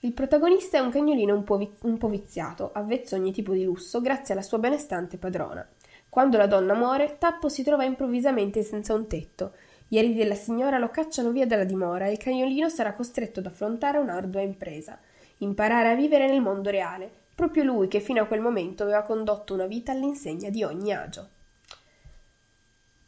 Il 0.00 0.12
protagonista 0.14 0.78
è 0.78 0.80
un 0.80 0.90
cagnolino 0.90 1.32
un 1.32 1.44
po', 1.44 1.58
vi- 1.58 1.70
un 1.82 1.96
po' 1.96 2.08
viziato, 2.08 2.70
avvezzo 2.72 3.14
a 3.14 3.18
ogni 3.18 3.30
tipo 3.30 3.52
di 3.52 3.62
lusso, 3.62 4.00
grazie 4.00 4.34
alla 4.34 4.42
sua 4.42 4.58
benestante 4.58 5.16
padrona. 5.16 5.64
Quando 6.08 6.38
la 6.38 6.48
donna 6.48 6.74
muore, 6.74 7.18
Tappo 7.20 7.48
si 7.48 7.62
trova 7.62 7.84
improvvisamente 7.84 8.64
senza 8.64 8.94
un 8.94 9.06
tetto. 9.06 9.52
Gli 9.86 9.96
eredi 9.96 10.14
della 10.14 10.34
signora 10.34 10.78
lo 10.78 10.88
cacciano 10.88 11.30
via 11.30 11.46
dalla 11.46 11.62
dimora 11.62 12.06
e 12.06 12.10
il 12.10 12.18
cagnolino 12.18 12.68
sarà 12.68 12.94
costretto 12.94 13.38
ad 13.38 13.46
affrontare 13.46 13.98
un'ardua 13.98 14.40
impresa 14.40 14.98
imparare 15.38 15.90
a 15.90 15.94
vivere 15.94 16.28
nel 16.28 16.40
mondo 16.40 16.70
reale, 16.70 17.10
proprio 17.34 17.64
lui 17.64 17.88
che 17.88 18.00
fino 18.00 18.22
a 18.22 18.26
quel 18.26 18.40
momento 18.40 18.82
aveva 18.82 19.02
condotto 19.02 19.54
una 19.54 19.66
vita 19.66 19.92
all'insegna 19.92 20.50
di 20.50 20.62
ogni 20.62 20.94
agio. 20.94 21.28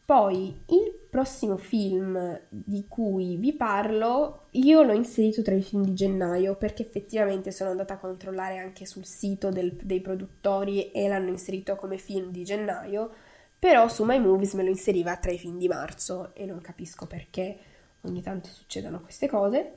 Poi 0.09 0.59
il 0.69 0.99
prossimo 1.11 1.59
film 1.59 2.41
di 2.49 2.87
cui 2.89 3.37
vi 3.37 3.53
parlo, 3.53 4.47
io 4.53 4.83
l'ho 4.83 4.95
inserito 4.95 5.43
tra 5.43 5.55
i 5.55 5.63
film 5.63 5.85
di 5.85 5.93
gennaio 5.93 6.55
perché 6.55 6.83
effettivamente 6.83 7.51
sono 7.51 7.71
andata 7.71 7.93
a 7.93 7.99
controllare 7.99 8.57
anche 8.57 8.87
sul 8.87 9.05
sito 9.05 9.51
del, 9.51 9.73
dei 9.75 10.01
produttori 10.01 10.91
e 10.93 11.09
l'hanno 11.09 11.29
inserito 11.29 11.77
come 11.77 11.99
film 11.99 12.31
di 12.31 12.43
gennaio, 12.43 13.11
però 13.59 13.87
su 13.89 14.05
My 14.05 14.19
Movies 14.19 14.55
me 14.55 14.63
lo 14.63 14.71
inseriva 14.71 15.15
tra 15.19 15.31
i 15.31 15.39
film 15.39 15.59
di 15.59 15.69
marzo 15.69 16.31
e 16.35 16.47
non 16.47 16.63
capisco 16.63 17.05
perché 17.05 17.59
ogni 18.03 18.23
tanto 18.23 18.49
succedono 18.49 19.03
queste 19.03 19.29
cose. 19.29 19.73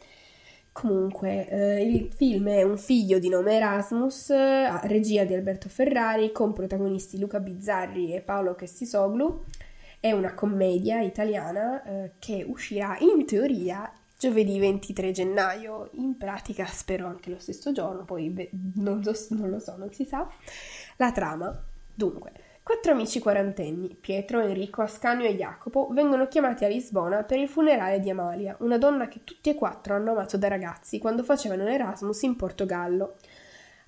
Comunque, 0.74 1.48
eh, 1.50 1.84
il 1.84 2.10
film 2.14 2.48
è 2.48 2.64
un 2.64 2.78
figlio 2.78 3.20
di 3.20 3.28
nome 3.28 3.56
Erasmus, 3.56 4.30
eh, 4.30 4.88
regia 4.88 5.26
di 5.26 5.34
Alberto 5.34 5.68
Ferrari, 5.68 6.32
con 6.32 6.54
protagonisti 6.54 7.20
Luca 7.20 7.40
Bizzarri 7.40 8.14
e 8.14 8.22
Paolo 8.22 8.56
Chestisoglu. 8.56 9.44
È 10.00 10.12
una 10.12 10.34
commedia 10.34 11.02
italiana 11.02 11.84
eh, 11.84 12.12
che 12.20 12.46
uscirà 12.48 12.98
in 13.00 13.26
teoria 13.26 13.92
giovedì 14.18 14.60
23 14.60 15.12
gennaio, 15.12 15.90
in 15.94 16.16
pratica 16.16 16.66
spero 16.68 17.08
anche 17.08 17.32
lo 17.32 17.40
stesso 17.40 17.72
giorno, 17.72 18.06
poi 18.06 18.30
beh, 18.30 18.50
non, 18.76 19.02
lo, 19.04 19.14
non 19.30 19.50
lo 19.50 19.60
so, 19.60 19.76
non 19.78 19.92
si 19.92 20.06
sa. 20.06 20.30
La 20.98 21.12
trama, 21.12 21.60
dunque, 21.94 22.32
Quattro 22.72 22.94
amici 22.94 23.20
quarantenni, 23.20 23.98
Pietro, 24.00 24.40
Enrico, 24.40 24.82
Ascanio 24.82 25.28
e 25.28 25.36
Jacopo, 25.36 25.90
vengono 25.92 26.30
chiamati 26.30 26.64
a 26.64 26.70
Lisbona 26.70 27.24
per 27.24 27.38
il 27.38 27.50
funerale 27.50 28.00
di 28.00 28.10
Amalia, 28.10 28.56
una 28.60 28.78
donna 28.78 29.10
che 29.10 29.26
tutti 29.26 29.50
e 29.50 29.56
quattro 29.56 29.94
hanno 29.94 30.12
amato 30.12 30.38
da 30.38 30.48
ragazzi 30.48 30.98
quando 30.98 31.22
facevano 31.22 31.68
Erasmus 31.68 32.22
in 32.22 32.38
Portogallo. 32.38 33.16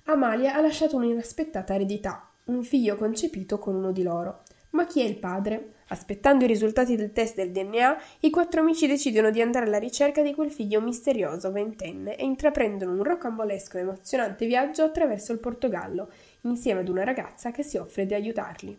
Amalia 0.04 0.54
ha 0.54 0.60
lasciato 0.60 0.96
un'inaspettata 0.96 1.74
eredità, 1.74 2.28
un 2.44 2.62
figlio 2.62 2.96
concepito 2.96 3.58
con 3.58 3.74
uno 3.74 3.90
di 3.90 4.02
loro. 4.02 4.42
Ma 4.72 4.84
chi 4.84 5.00
è 5.00 5.04
il 5.04 5.16
padre? 5.16 5.76
Aspettando 5.88 6.44
i 6.44 6.48
risultati 6.48 6.94
del 6.94 7.12
test 7.12 7.36
del 7.36 7.52
DNA, 7.52 7.96
i 8.20 8.30
quattro 8.30 8.60
amici 8.60 8.86
decidono 8.86 9.30
di 9.30 9.40
andare 9.40 9.64
alla 9.64 9.78
ricerca 9.78 10.20
di 10.20 10.34
quel 10.34 10.50
figlio 10.50 10.82
misterioso 10.82 11.50
ventenne 11.50 12.16
e 12.16 12.24
intraprendono 12.24 12.92
un 12.92 13.02
rocambolesco 13.02 13.78
e 13.78 13.80
emozionante 13.80 14.44
viaggio 14.44 14.82
attraverso 14.82 15.32
il 15.32 15.38
Portogallo, 15.38 16.10
insieme 16.44 16.80
ad 16.80 16.88
una 16.88 17.04
ragazza 17.04 17.50
che 17.50 17.62
si 17.62 17.76
offre 17.76 18.06
di 18.06 18.14
aiutarli. 18.14 18.78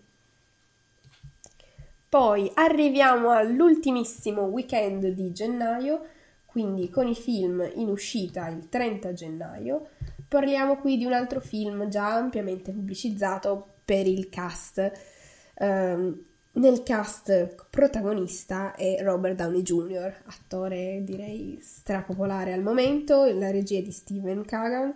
Poi 2.07 2.49
arriviamo 2.53 3.31
all'ultimissimo 3.31 4.43
weekend 4.43 5.05
di 5.07 5.33
gennaio, 5.33 6.05
quindi 6.45 6.89
con 6.89 7.07
i 7.07 7.15
film 7.15 7.69
in 7.75 7.89
uscita 7.89 8.47
il 8.47 8.69
30 8.69 9.13
gennaio. 9.13 9.89
Parliamo 10.27 10.77
qui 10.77 10.97
di 10.97 11.05
un 11.05 11.13
altro 11.13 11.41
film 11.41 11.89
già 11.89 12.13
ampiamente 12.13 12.71
pubblicizzato 12.71 13.67
per 13.83 14.07
il 14.07 14.29
cast. 14.29 14.91
Um, 15.59 16.23
nel 16.53 16.83
cast 16.83 17.65
protagonista 17.69 18.75
è 18.75 19.01
Robert 19.01 19.35
Downey 19.35 19.61
Jr., 19.61 20.13
attore 20.27 21.01
direi 21.03 21.59
strapopolare 21.61 22.53
al 22.53 22.61
momento, 22.61 23.25
la 23.25 23.51
regia 23.51 23.79
è 23.79 23.81
di 23.81 23.91
Steven 23.91 24.45
Kagan. 24.45 24.93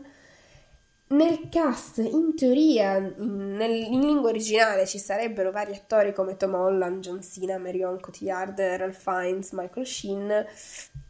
Nel 1.12 1.50
cast, 1.50 1.98
in 1.98 2.36
teoria, 2.36 2.98
in, 2.98 3.56
nel, 3.56 3.72
in, 3.72 4.02
lingua 4.02 4.30
originale 4.30 4.86
ci 4.86 5.00
sarebbero 5.00 5.50
vari 5.50 5.74
attori 5.74 6.13
come 6.13 6.38
Tom 6.38 6.54
Holland, 6.54 7.02
John 7.02 7.24
Cena, 7.24 7.58
Marion 7.58 8.00
Cotillard, 8.00 8.60
Ralph 8.60 9.02
Fiennes, 9.02 9.52
Michael 9.54 9.88
Sheen, 9.88 10.45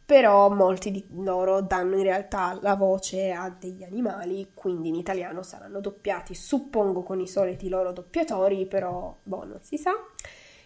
però 0.05 0.49
molti 0.51 0.91
di 0.91 1.05
loro 1.15 1.59
danno 1.59 1.97
in 1.97 2.03
realtà 2.03 2.57
la 2.61 2.75
voce 2.75 3.31
a 3.31 3.49
degli 3.49 3.83
animali, 3.83 4.51
quindi 4.53 4.87
in 4.87 4.95
italiano 4.95 5.43
saranno 5.43 5.81
doppiati, 5.81 6.33
suppongo 6.33 7.03
con 7.03 7.19
i 7.19 7.27
soliti 7.27 7.67
loro 7.67 7.91
doppiatori, 7.91 8.67
però 8.67 9.13
boh, 9.21 9.43
non 9.43 9.59
si 9.61 9.77
sa. 9.77 9.91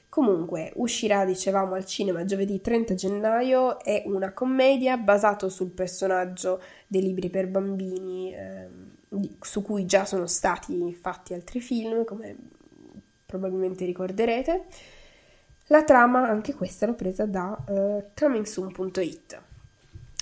Comunque, 0.09 0.71
uscirà, 0.75 1.25
dicevamo, 1.25 1.73
al 1.73 1.87
cinema 1.87 2.23
giovedì 2.23 2.61
30 2.61 2.93
gennaio, 2.93 3.79
è 3.79 4.03
una 4.05 4.31
commedia 4.31 4.95
basata 4.95 5.49
sul 5.49 5.71
personaggio 5.71 6.61
dei 6.85 7.01
libri 7.01 7.31
per 7.31 7.47
bambini, 7.47 8.31
eh, 8.31 8.92
su 9.39 9.61
cui 9.61 9.85
già 9.85 10.05
sono 10.05 10.27
stati 10.27 10.93
fatti 10.93 11.33
altri 11.33 11.59
film, 11.59 12.03
come 12.05 12.35
probabilmente 13.25 13.85
ricorderete. 13.85 14.65
La 15.67 15.83
trama, 15.83 16.27
anche 16.27 16.53
questa, 16.53 16.85
l'ho 16.85 16.93
presa 16.93 17.25
da 17.25 17.57
uh, 17.67 18.03
comingsoon.it. 18.15 19.41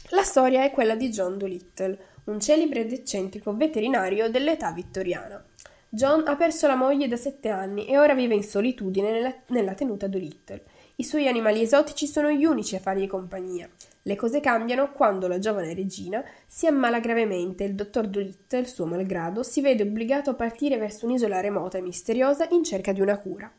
La 0.10 0.24
storia 0.24 0.64
è 0.64 0.72
quella 0.72 0.96
di 0.96 1.10
John 1.10 1.38
Dolittle, 1.38 1.98
un 2.26 2.40
celebre 2.40 2.82
ed 2.82 2.94
eccentrico 2.94 3.56
veterinario 3.56 4.30
dell'età 4.30 4.72
vittoriana. 4.72 5.44
John 5.90 6.26
ha 6.28 6.36
perso 6.36 6.68
la 6.68 6.76
moglie 6.76 7.08
da 7.08 7.18
sette 7.18 7.50
anni 7.50 7.86
e 7.86 7.98
ora 7.98 8.14
vive 8.14 8.36
in 8.36 8.44
solitudine 8.44 9.12
nella, 9.12 9.34
nella 9.48 9.74
tenuta 9.74 10.08
Dolittle. 10.08 10.64
I 10.96 11.04
suoi 11.04 11.28
animali 11.28 11.62
esotici 11.62 12.08
sono 12.08 12.32
gli 12.32 12.46
unici 12.46 12.76
a 12.76 12.80
fargli 12.80 13.08
compagnia. 13.08 13.68
Le 14.04 14.16
cose 14.16 14.40
cambiano 14.40 14.92
quando 14.92 15.28
la 15.28 15.38
giovane 15.38 15.76
regina 15.76 16.24
si 16.48 16.66
ammala 16.66 17.00
gravemente 17.00 17.64
e 17.64 17.68
il 17.68 17.76
dottor 17.76 18.08
Dolittle, 18.08 18.66
suo 18.66 18.86
malgrado, 18.86 19.44
si 19.44 19.62
vede 19.62 19.84
obbligato 19.84 20.32
a 20.32 20.34
partire 20.34 20.78
verso 20.78 21.06
un'isola 21.06 21.40
remota 21.40 21.78
e 21.78 21.82
misteriosa 21.82 22.48
in 22.50 22.64
cerca 22.64 22.94
di 22.94 23.02
una 23.02 23.18
cura. 23.18 23.52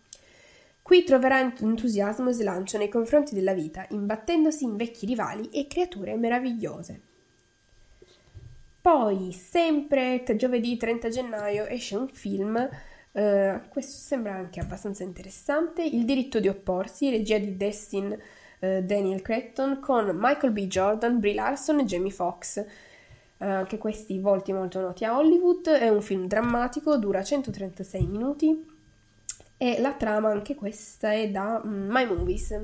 Qui 0.82 1.04
troverà 1.04 1.40
entusiasmo 1.40 2.30
e 2.30 2.32
slancio 2.32 2.76
nei 2.76 2.88
confronti 2.88 3.36
della 3.36 3.54
vita, 3.54 3.86
imbattendosi 3.90 4.64
in 4.64 4.74
vecchi 4.74 5.06
rivali 5.06 5.48
e 5.50 5.68
creature 5.68 6.16
meravigliose. 6.16 7.00
Poi, 8.80 9.30
sempre 9.32 10.24
giovedì 10.34 10.76
30 10.76 11.08
gennaio, 11.08 11.66
esce 11.66 11.94
un 11.94 12.08
film, 12.08 12.68
eh, 13.12 13.60
questo 13.68 13.96
sembra 13.96 14.34
anche 14.34 14.58
abbastanza 14.58 15.04
interessante, 15.04 15.84
Il 15.84 16.04
diritto 16.04 16.40
di 16.40 16.48
opporsi, 16.48 17.10
regia 17.10 17.38
di 17.38 17.56
Destin 17.56 18.18
eh, 18.62 18.82
Daniel 18.84 19.22
Cretton, 19.22 19.80
con 19.80 20.10
Michael 20.14 20.52
B. 20.52 20.66
Jordan, 20.68 21.18
Brie 21.18 21.34
Larson 21.34 21.80
e 21.80 21.84
Jamie 21.84 22.12
Foxx. 22.12 22.58
Eh, 22.58 22.64
anche 23.44 23.76
questi 23.76 24.20
volti 24.20 24.52
molto 24.52 24.80
noti 24.80 25.04
a 25.04 25.18
Hollywood, 25.18 25.68
è 25.68 25.88
un 25.88 26.00
film 26.00 26.26
drammatico, 26.26 26.96
dura 26.96 27.24
136 27.24 28.06
minuti 28.06 28.70
e 29.56 29.80
la 29.80 29.92
trama 29.92 30.30
anche 30.30 30.54
questa 30.54 31.12
è 31.12 31.28
da 31.28 31.60
mm, 31.64 31.90
My 31.90 32.06
Movies. 32.06 32.56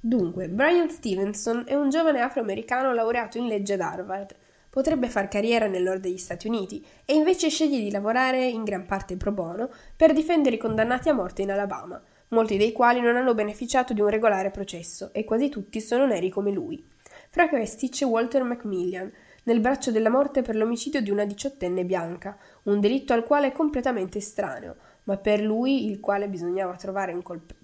Dunque, 0.00 0.48
Brian 0.48 0.90
Stevenson 0.90 1.62
è 1.66 1.74
un 1.74 1.88
giovane 1.88 2.20
afroamericano 2.20 2.92
laureato 2.92 3.38
in 3.38 3.46
legge 3.46 3.74
ad 3.74 3.80
Harvard 3.80 4.34
potrebbe 4.76 5.08
far 5.08 5.26
carriera 5.28 5.68
nel 5.68 5.82
nord 5.82 6.02
degli 6.02 6.18
Stati 6.18 6.48
Uniti 6.48 6.84
e 7.06 7.14
invece 7.14 7.48
sceglie 7.48 7.78
di 7.78 7.90
lavorare 7.90 8.44
in 8.44 8.62
gran 8.62 8.84
parte 8.84 9.16
pro 9.16 9.32
bono 9.32 9.70
per 9.96 10.12
difendere 10.12 10.56
i 10.56 10.58
condannati 10.58 11.08
a 11.08 11.14
morte 11.14 11.40
in 11.40 11.50
Alabama, 11.50 11.98
molti 12.28 12.56
dei 12.56 12.72
quali 12.72 13.00
non 13.00 13.16
hanno 13.16 13.34
beneficiato 13.34 13.92
di 13.92 14.00
un 14.00 14.08
regolare 14.08 14.50
processo 14.50 15.10
e 15.12 15.24
quasi 15.24 15.48
tutti 15.48 15.80
sono 15.80 16.06
neri 16.06 16.28
come 16.28 16.50
lui. 16.50 16.84
Fra 17.30 17.48
questi 17.48 17.88
c'è 17.88 18.04
Walter 18.04 18.42
Macmillan, 18.42 19.12
nel 19.44 19.60
braccio 19.60 19.92
della 19.92 20.10
morte 20.10 20.42
per 20.42 20.56
l'omicidio 20.56 21.00
di 21.00 21.10
una 21.10 21.24
diciottenne 21.24 21.84
bianca, 21.84 22.36
un 22.64 22.80
delitto 22.80 23.12
al 23.12 23.24
quale 23.24 23.48
è 23.48 23.52
completamente 23.52 24.18
estraneo, 24.18 24.76
ma 25.04 25.16
per 25.16 25.40
lui 25.40 25.86
il 25.86 26.00
quale 26.00 26.28
bisognava 26.28 26.74
trovare 26.74 27.12
un, 27.12 27.22
colpe- 27.22 27.54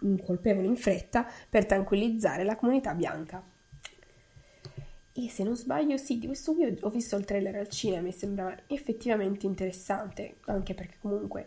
un 0.00 0.22
colpevole 0.22 0.66
in 0.66 0.76
fretta 0.76 1.26
per 1.48 1.64
tranquillizzare 1.64 2.44
la 2.44 2.56
comunità 2.56 2.92
bianca. 2.92 3.42
E 5.12 5.28
se 5.28 5.42
non 5.42 5.56
sbaglio, 5.56 5.96
sì, 5.96 6.18
di 6.18 6.26
questo 6.26 6.54
qui 6.54 6.78
ho 6.80 6.88
visto 6.88 7.16
il 7.16 7.24
trailer 7.24 7.56
al 7.56 7.68
cinema, 7.68 8.02
mi 8.02 8.12
sembrava 8.12 8.56
effettivamente 8.68 9.46
interessante, 9.46 10.36
anche 10.46 10.74
perché 10.74 10.96
comunque 11.00 11.46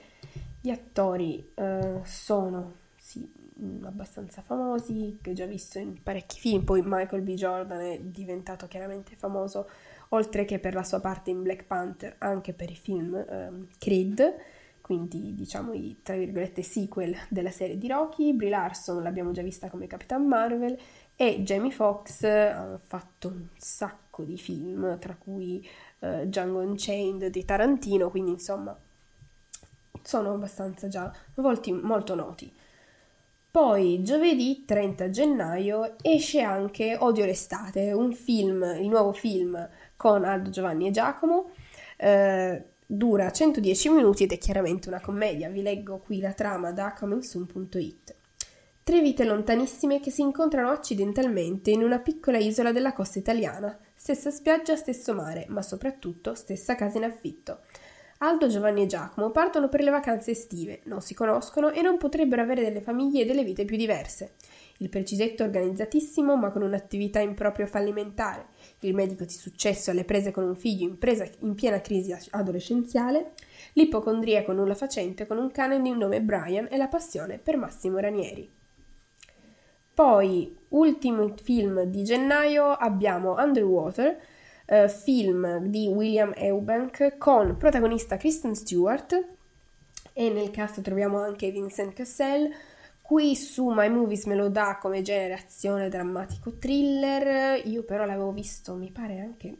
gli 0.59 0.69
attori 0.69 1.51
uh, 1.55 2.01
sono 2.03 2.73
sì, 2.97 3.29
mm, 3.61 3.85
abbastanza 3.85 4.41
famosi, 4.41 5.19
che 5.21 5.31
ho 5.31 5.33
già 5.33 5.45
visto 5.45 5.79
in 5.79 6.01
parecchi 6.03 6.39
film, 6.39 6.63
poi 6.63 6.81
Michael 6.83 7.21
B. 7.21 7.33
Jordan 7.35 7.79
è 7.79 7.99
diventato 7.99 8.67
chiaramente 8.67 9.15
famoso, 9.15 9.69
oltre 10.09 10.43
che 10.45 10.59
per 10.59 10.73
la 10.73 10.83
sua 10.83 10.99
parte 10.99 11.29
in 11.29 11.41
Black 11.41 11.63
Panther, 11.63 12.15
anche 12.19 12.53
per 12.53 12.69
i 12.69 12.75
film 12.75 13.13
um, 13.29 13.67
Creed, 13.77 14.35
quindi 14.83 15.33
diciamo 15.33 15.71
i 15.71 15.99
tra 16.03 16.17
virgolette 16.17 16.61
sequel 16.61 17.15
della 17.29 17.51
serie 17.51 17.77
di 17.77 17.87
Rocky, 17.87 18.33
Brie 18.33 18.49
Larson 18.49 19.01
l'abbiamo 19.01 19.31
già 19.31 19.41
vista 19.41 19.69
come 19.69 19.87
Capitan 19.87 20.27
Marvel 20.27 20.77
e 21.15 21.43
Jamie 21.43 21.71
Foxx 21.71 22.23
ha 22.23 22.79
fatto 22.83 23.27
un 23.29 23.47
sacco 23.57 24.23
di 24.23 24.37
film, 24.37 24.97
tra 24.99 25.15
cui 25.17 25.67
uh, 25.99 26.25
Django 26.25 26.59
Unchained 26.59 27.27
di 27.27 27.45
Tarantino, 27.45 28.09
quindi 28.09 28.31
insomma 28.31 28.77
sono 30.03 30.33
abbastanza 30.33 30.87
già 30.87 31.13
volti 31.35 31.71
molto 31.71 32.15
noti. 32.15 32.51
Poi 33.49 34.01
giovedì 34.01 34.65
30 34.65 35.11
gennaio 35.11 35.95
esce 36.01 36.41
anche 36.41 36.97
Odio 36.99 37.25
l'estate, 37.25 37.91
un 37.91 38.11
film, 38.11 38.63
il 38.79 38.87
nuovo 38.87 39.13
film 39.13 39.69
con 39.95 40.23
Aldo 40.23 40.49
Giovanni 40.49 40.87
e 40.87 40.91
Giacomo. 40.91 41.51
Eh, 41.95 42.63
dura 42.85 43.31
110 43.31 43.89
minuti 43.89 44.23
ed 44.23 44.31
è 44.31 44.39
chiaramente 44.39 44.87
una 44.87 44.99
commedia. 44.99 45.49
Vi 45.49 45.61
leggo 45.61 45.99
qui 45.99 46.19
la 46.19 46.33
trama 46.33 46.71
da 46.71 46.93
comingsoon.it. 46.93 48.15
Tre 48.85 48.99
vite 48.99 49.23
lontanissime 49.23 50.01
che 50.01 50.11
si 50.11 50.19
incontrano 50.19 50.67
accidentalmente 50.67 51.71
in 51.71 51.83
una 51.83 51.99
piccola 51.99 52.37
isola 52.37 52.73
della 52.73 52.91
costa 52.91 53.17
italiana, 53.17 53.79
stessa 53.95 54.29
spiaggia, 54.29 54.75
stesso 54.75 55.13
mare, 55.13 55.45
ma 55.47 55.61
soprattutto 55.61 56.35
stessa 56.35 56.75
casa 56.75 56.97
in 56.97 57.05
affitto. 57.05 57.59
Aldo, 58.17 58.47
Giovanni 58.47 58.83
e 58.83 58.87
Giacomo 58.87 59.31
partono 59.31 59.69
per 59.69 59.83
le 59.83 59.89
vacanze 59.89 60.31
estive, 60.31 60.81
non 60.83 60.99
si 60.99 61.13
conoscono 61.13 61.71
e 61.71 61.81
non 61.81 61.97
potrebbero 61.97 62.41
avere 62.41 62.61
delle 62.61 62.81
famiglie 62.81 63.21
e 63.21 63.25
delle 63.25 63.45
vite 63.45 63.63
più 63.63 63.77
diverse. 63.77 64.33
Il 64.79 64.89
precisetto 64.89 65.43
organizzatissimo 65.43 66.35
ma 66.35 66.51
con 66.51 66.61
un'attività 66.61 67.21
improprio 67.21 67.67
fallimentare, 67.67 68.47
il 68.79 68.93
medico 68.93 69.23
di 69.23 69.31
successo 69.31 69.91
alle 69.91 70.03
prese 70.03 70.31
con 70.31 70.43
un 70.43 70.55
figlio 70.57 70.85
in, 70.85 70.97
presa, 70.97 71.25
in 71.39 71.55
piena 71.55 71.79
crisi 71.79 72.13
adolescenziale, 72.31 73.31
l'ipocondriaco 73.73 74.51
nulla 74.51 74.75
facente 74.75 75.25
con 75.25 75.37
un 75.37 75.51
cane 75.51 75.81
di 75.81 75.91
nome 75.91 76.19
Brian 76.19 76.67
e 76.69 76.75
la 76.75 76.89
passione 76.89 77.37
per 77.37 77.55
Massimo 77.55 77.99
Ranieri. 77.99 78.61
Poi, 79.93 80.57
ultimo 80.69 81.35
film 81.43 81.83
di 81.83 82.03
gennaio, 82.03 82.71
abbiamo 82.71 83.35
Underwater, 83.37 84.19
eh, 84.65 84.89
film 84.89 85.67
di 85.67 85.85
William 85.85 86.33
Eubank 86.35 87.19
con 87.19 87.57
protagonista 87.57 88.17
Kristen 88.17 88.55
Stewart 88.55 89.23
e 90.13 90.29
nel 90.31 90.49
cast 90.49 90.81
troviamo 90.81 91.19
anche 91.19 91.51
Vincent 91.51 91.93
Cassell. 91.93 92.51
Qui 93.03 93.35
su 93.35 93.67
My 93.69 93.87
Movies 93.87 94.25
me 94.25 94.33
lo 94.33 94.49
dà 94.49 94.79
come 94.81 95.03
genere 95.03 95.35
azione 95.35 95.89
drammatico 95.89 96.53
thriller, 96.57 97.63
io 97.67 97.83
però 97.83 98.05
l'avevo 98.05 98.31
visto, 98.31 98.73
mi 98.73 98.89
pare 98.89 99.19
anche, 99.19 99.55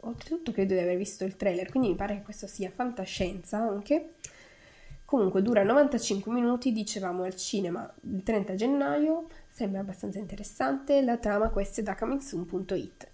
oltretutto 0.00 0.52
credo 0.52 0.74
di 0.74 0.80
aver 0.80 0.96
visto 0.96 1.24
il 1.24 1.36
trailer, 1.36 1.68
quindi 1.70 1.88
mi 1.88 1.96
pare 1.96 2.14
che 2.18 2.22
questo 2.22 2.46
sia 2.46 2.70
fantascienza 2.70 3.58
anche. 3.58 4.12
Comunque 5.04 5.42
dura 5.42 5.64
95 5.64 6.32
minuti, 6.32 6.70
dicevamo 6.72 7.24
al 7.24 7.34
cinema 7.34 7.92
il 8.02 8.22
30 8.22 8.54
gennaio, 8.54 9.26
Sembra 9.54 9.80
abbastanza 9.80 10.18
interessante 10.18 11.02
la 11.02 11.18
trama 11.18 11.50
questa 11.50 11.82
è 11.82 11.84
da 11.84 11.94
comingsoon.it. 11.94 13.06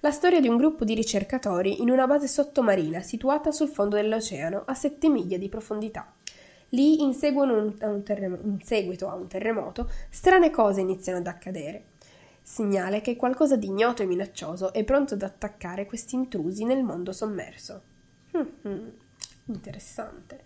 La 0.00 0.10
storia 0.10 0.40
di 0.40 0.48
un 0.48 0.56
gruppo 0.56 0.82
di 0.82 0.94
ricercatori 0.94 1.82
in 1.82 1.90
una 1.90 2.06
base 2.06 2.26
sottomarina 2.26 3.02
situata 3.02 3.52
sul 3.52 3.68
fondo 3.68 3.96
dell'oceano 3.96 4.62
a 4.64 4.72
7 4.72 5.10
miglia 5.10 5.36
di 5.36 5.50
profondità. 5.50 6.10
Lì, 6.70 7.02
in, 7.02 7.14
un, 7.20 8.60
seguito 8.64 9.08
a 9.08 9.14
un 9.14 9.28
terremoto, 9.28 9.90
strane 10.08 10.50
cose 10.50 10.80
iniziano 10.80 11.18
ad 11.18 11.26
accadere. 11.26 11.84
Segnale 12.42 13.02
che 13.02 13.16
qualcosa 13.16 13.56
di 13.56 13.66
ignoto 13.66 14.02
e 14.02 14.06
minaccioso 14.06 14.72
è 14.72 14.84
pronto 14.84 15.14
ad 15.14 15.22
attaccare 15.22 15.84
questi 15.84 16.14
intrusi 16.14 16.64
nel 16.64 16.82
mondo 16.82 17.12
sommerso. 17.12 17.82
Mm-hmm. 18.34 18.88
Interessante 19.46 20.40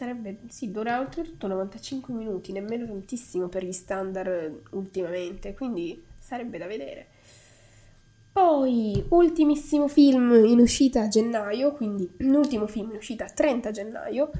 sarebbe, 0.00 0.38
sì, 0.48 0.70
dura 0.70 0.98
oltretutto 0.98 1.46
95 1.46 2.14
minuti, 2.14 2.52
nemmeno 2.52 2.86
tantissimo 2.86 3.48
per 3.48 3.66
gli 3.66 3.72
standard 3.72 4.62
ultimamente, 4.70 5.52
quindi 5.52 6.02
sarebbe 6.18 6.56
da 6.56 6.66
vedere. 6.66 7.06
Poi, 8.32 9.04
ultimissimo 9.10 9.88
film 9.88 10.42
in 10.46 10.58
uscita 10.58 11.02
a 11.02 11.08
gennaio, 11.08 11.72
quindi 11.72 12.10
l'ultimo 12.20 12.66
film 12.66 12.92
in 12.92 12.96
uscita 12.96 13.26
30 13.26 13.70
gennaio, 13.72 14.30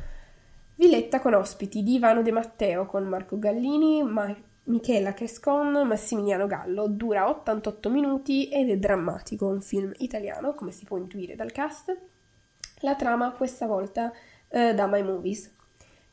Villetta 0.76 1.20
con 1.20 1.34
ospiti 1.34 1.82
di 1.82 1.96
Ivano 1.96 2.22
De 2.22 2.32
Matteo 2.32 2.86
con 2.86 3.04
Marco 3.04 3.38
Gallini, 3.38 4.02
Ma- 4.02 4.34
Michela 4.64 5.12
Crescon, 5.12 5.86
Massimiliano 5.86 6.46
Gallo. 6.46 6.86
Dura 6.86 7.28
88 7.28 7.90
minuti 7.90 8.48
ed 8.48 8.70
è 8.70 8.78
drammatico, 8.78 9.46
un 9.46 9.60
film 9.60 9.92
italiano, 9.98 10.54
come 10.54 10.70
si 10.70 10.86
può 10.86 10.96
intuire 10.96 11.36
dal 11.36 11.52
cast. 11.52 11.94
La 12.78 12.94
trama 12.94 13.32
questa 13.32 13.66
volta 13.66 14.10
eh, 14.50 14.74
da 14.74 14.86
My 14.86 15.02
Movies. 15.02 15.50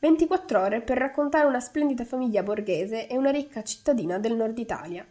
24 0.00 0.60
ore 0.60 0.80
per 0.80 0.96
raccontare 0.96 1.46
una 1.46 1.60
splendida 1.60 2.04
famiglia 2.04 2.42
borghese 2.42 3.08
e 3.08 3.16
una 3.16 3.30
ricca 3.30 3.64
cittadina 3.64 4.18
del 4.18 4.36
nord 4.36 4.56
Italia. 4.58 5.04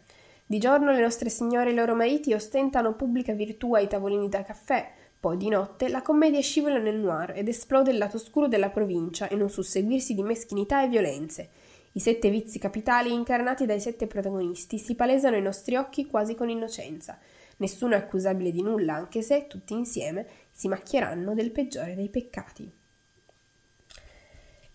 Di 0.46 0.58
giorno 0.58 0.92
le 0.92 1.02
nostre 1.02 1.28
signore 1.28 1.68
e 1.68 1.72
i 1.72 1.76
loro 1.76 1.94
mariti 1.94 2.32
ostentano 2.32 2.94
pubblica 2.94 3.34
virtù 3.34 3.74
ai 3.74 3.86
tavolini 3.86 4.30
da 4.30 4.42
caffè, 4.42 4.90
poi 5.20 5.36
di 5.36 5.50
notte 5.50 5.88
la 5.88 6.00
commedia 6.00 6.40
scivola 6.40 6.78
nel 6.78 6.96
noir 6.96 7.32
ed 7.36 7.48
esplode 7.48 7.90
il 7.90 7.98
lato 7.98 8.16
oscuro 8.16 8.48
della 8.48 8.70
provincia 8.70 9.28
in 9.30 9.42
un 9.42 9.50
susseguirsi 9.50 10.14
di 10.14 10.22
meschinità 10.22 10.82
e 10.82 10.88
violenze. 10.88 11.50
I 11.92 12.00
sette 12.00 12.30
vizi 12.30 12.58
capitali 12.58 13.12
incarnati 13.12 13.66
dai 13.66 13.80
sette 13.80 14.06
protagonisti 14.06 14.78
si 14.78 14.94
palesano 14.94 15.36
ai 15.36 15.42
nostri 15.42 15.76
occhi 15.76 16.06
quasi 16.06 16.34
con 16.34 16.48
innocenza. 16.48 17.18
Nessuno 17.56 17.94
è 17.94 17.98
accusabile 17.98 18.50
di 18.50 18.62
nulla, 18.62 18.94
anche 18.94 19.20
se, 19.20 19.48
tutti 19.48 19.74
insieme, 19.74 20.26
si 20.52 20.68
macchieranno 20.68 21.34
del 21.34 21.50
peggiore 21.50 21.94
dei 21.94 22.08
peccati. 22.08 22.77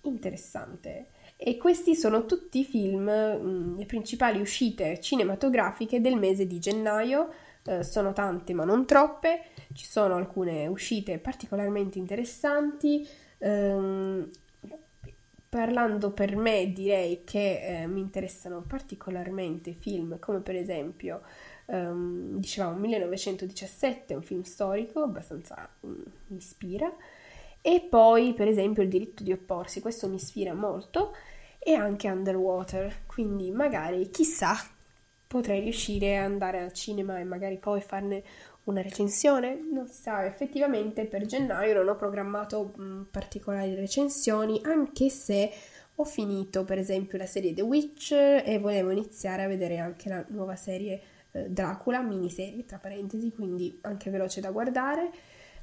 Interessante. 0.05 1.07
E 1.37 1.57
questi 1.57 1.95
sono 1.95 2.25
tutti 2.25 2.59
i 2.59 2.65
film, 2.65 3.03
mh, 3.05 3.77
le 3.77 3.85
principali 3.85 4.39
uscite 4.39 4.99
cinematografiche 4.99 6.01
del 6.01 6.15
mese 6.17 6.45
di 6.45 6.59
gennaio. 6.59 7.29
Eh, 7.65 7.83
sono 7.83 8.11
tante 8.11 8.53
ma 8.53 8.65
non 8.65 8.85
troppe, 8.85 9.43
ci 9.73 9.85
sono 9.85 10.15
alcune 10.15 10.67
uscite 10.67 11.17
particolarmente 11.19 11.97
interessanti. 11.97 13.07
Ehm, 13.37 14.29
parlando 15.49 16.11
per 16.11 16.35
me 16.35 16.71
direi 16.73 17.23
che 17.23 17.81
eh, 17.83 17.87
mi 17.87 17.99
interessano 17.99 18.63
particolarmente 18.67 19.73
film 19.73 20.17
come 20.19 20.39
per 20.39 20.55
esempio 20.55 21.21
um, 21.67 22.39
dicevamo 22.39 22.75
1917, 22.77 24.15
un 24.15 24.23
film 24.23 24.41
storico 24.41 25.01
abbastanza 25.03 25.69
um, 25.81 26.03
mi 26.27 26.37
ispira 26.37 26.91
e 27.65 27.79
poi 27.89 28.33
per 28.33 28.49
esempio 28.49 28.83
il 28.83 28.89
diritto 28.89 29.23
di 29.23 29.31
opporsi, 29.31 29.79
questo 29.79 30.09
mi 30.09 30.15
ispira 30.15 30.53
molto 30.53 31.15
e 31.57 31.73
anche 31.75 32.09
Underwater, 32.09 33.03
quindi 33.05 33.51
magari 33.51 34.09
chissà 34.09 34.53
potrei 35.25 35.61
riuscire 35.61 36.17
ad 36.17 36.25
andare 36.25 36.61
al 36.61 36.73
cinema 36.73 37.19
e 37.19 37.23
magari 37.23 37.57
poi 37.57 37.79
farne 37.79 38.21
una 38.65 38.81
recensione, 38.81 39.57
non 39.71 39.87
si 39.87 40.01
sa, 40.01 40.25
effettivamente 40.25 41.05
per 41.05 41.25
gennaio 41.25 41.73
non 41.73 41.87
ho 41.87 41.95
programmato 41.95 42.73
mh, 42.75 43.07
particolari 43.09 43.75
recensioni, 43.75 44.59
anche 44.65 45.09
se 45.09 45.49
ho 45.95 46.03
finito 46.03 46.65
per 46.65 46.79
esempio 46.79 47.17
la 47.17 47.25
serie 47.25 47.53
The 47.53 47.61
Witch 47.61 48.11
e 48.11 48.59
volevo 48.59 48.89
iniziare 48.89 49.43
a 49.43 49.47
vedere 49.47 49.77
anche 49.77 50.09
la 50.09 50.23
nuova 50.29 50.57
serie 50.57 51.01
eh, 51.31 51.49
Dracula, 51.49 52.01
miniserie 52.01 52.65
tra 52.65 52.77
parentesi, 52.77 53.31
quindi 53.31 53.79
anche 53.83 54.09
veloce 54.09 54.41
da 54.41 54.51
guardare. 54.51 55.11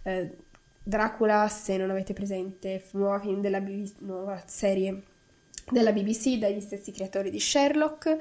Eh, 0.03 0.31
Dracula, 0.91 1.49
se 1.49 1.77
non 1.77 1.89
avete 1.89 2.13
presente, 2.13 2.85
nuova, 2.91 3.23
della 3.39 3.61
BBC, 3.61 4.01
nuova 4.01 4.43
serie 4.45 5.05
della 5.71 5.93
BBC 5.93 6.37
dagli 6.37 6.61
stessi 6.61 6.91
creatori 6.91 7.31
di 7.31 7.39
Sherlock, 7.39 8.19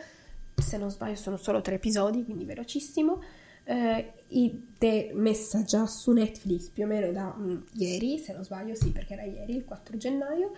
se 0.55 0.77
non 0.77 0.91
sbaglio 0.91 1.15
sono 1.15 1.37
solo 1.37 1.61
tre 1.61 1.75
episodi, 1.75 2.23
quindi 2.23 2.45
velocissimo, 2.45 3.23
eh, 3.63 4.13
ed 4.27 4.61
è 4.77 5.09
messa 5.13 5.63
già 5.63 5.87
su 5.87 6.11
Netflix 6.11 6.69
più 6.69 6.83
o 6.83 6.87
meno 6.87 7.11
da 7.11 7.33
um, 7.35 7.63
ieri, 7.73 8.19
se 8.19 8.33
non 8.33 8.43
sbaglio, 8.43 8.75
sì 8.75 8.91
perché 8.91 9.13
era 9.13 9.23
ieri, 9.23 9.55
il 9.55 9.65
4 9.65 9.97
gennaio, 9.97 10.51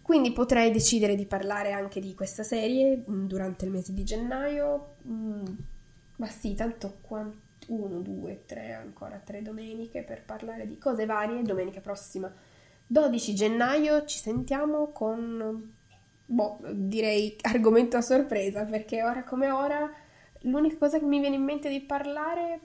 quindi 0.00 0.32
potrei 0.32 0.72
decidere 0.72 1.14
di 1.14 1.26
parlare 1.26 1.72
anche 1.72 2.00
di 2.00 2.14
questa 2.14 2.44
serie 2.44 3.02
um, 3.04 3.26
durante 3.26 3.66
il 3.66 3.70
mese 3.70 3.92
di 3.92 4.04
gennaio, 4.04 4.94
um, 5.02 5.56
ma 6.16 6.28
sì, 6.28 6.54
tanto 6.54 6.96
quanto 7.02 7.50
uno, 7.68 8.00
due, 8.00 8.44
tre, 8.46 8.72
ancora 8.72 9.20
tre 9.24 9.42
domeniche 9.42 10.02
per 10.02 10.22
parlare 10.24 10.66
di 10.66 10.78
cose 10.78 11.06
varie, 11.06 11.42
domenica 11.42 11.80
prossima 11.80 12.32
12 12.86 13.34
gennaio 13.34 14.04
ci 14.04 14.18
sentiamo 14.18 14.92
con 14.92 15.72
boh, 16.26 16.58
direi 16.72 17.36
argomento 17.42 17.96
a 17.96 18.02
sorpresa, 18.02 18.64
perché 18.64 19.02
ora 19.02 19.24
come 19.24 19.50
ora 19.50 19.90
l'unica 20.40 20.76
cosa 20.76 20.98
che 20.98 21.04
mi 21.04 21.20
viene 21.20 21.36
in 21.36 21.42
mente 21.42 21.68
di 21.68 21.80
parlare 21.80 22.60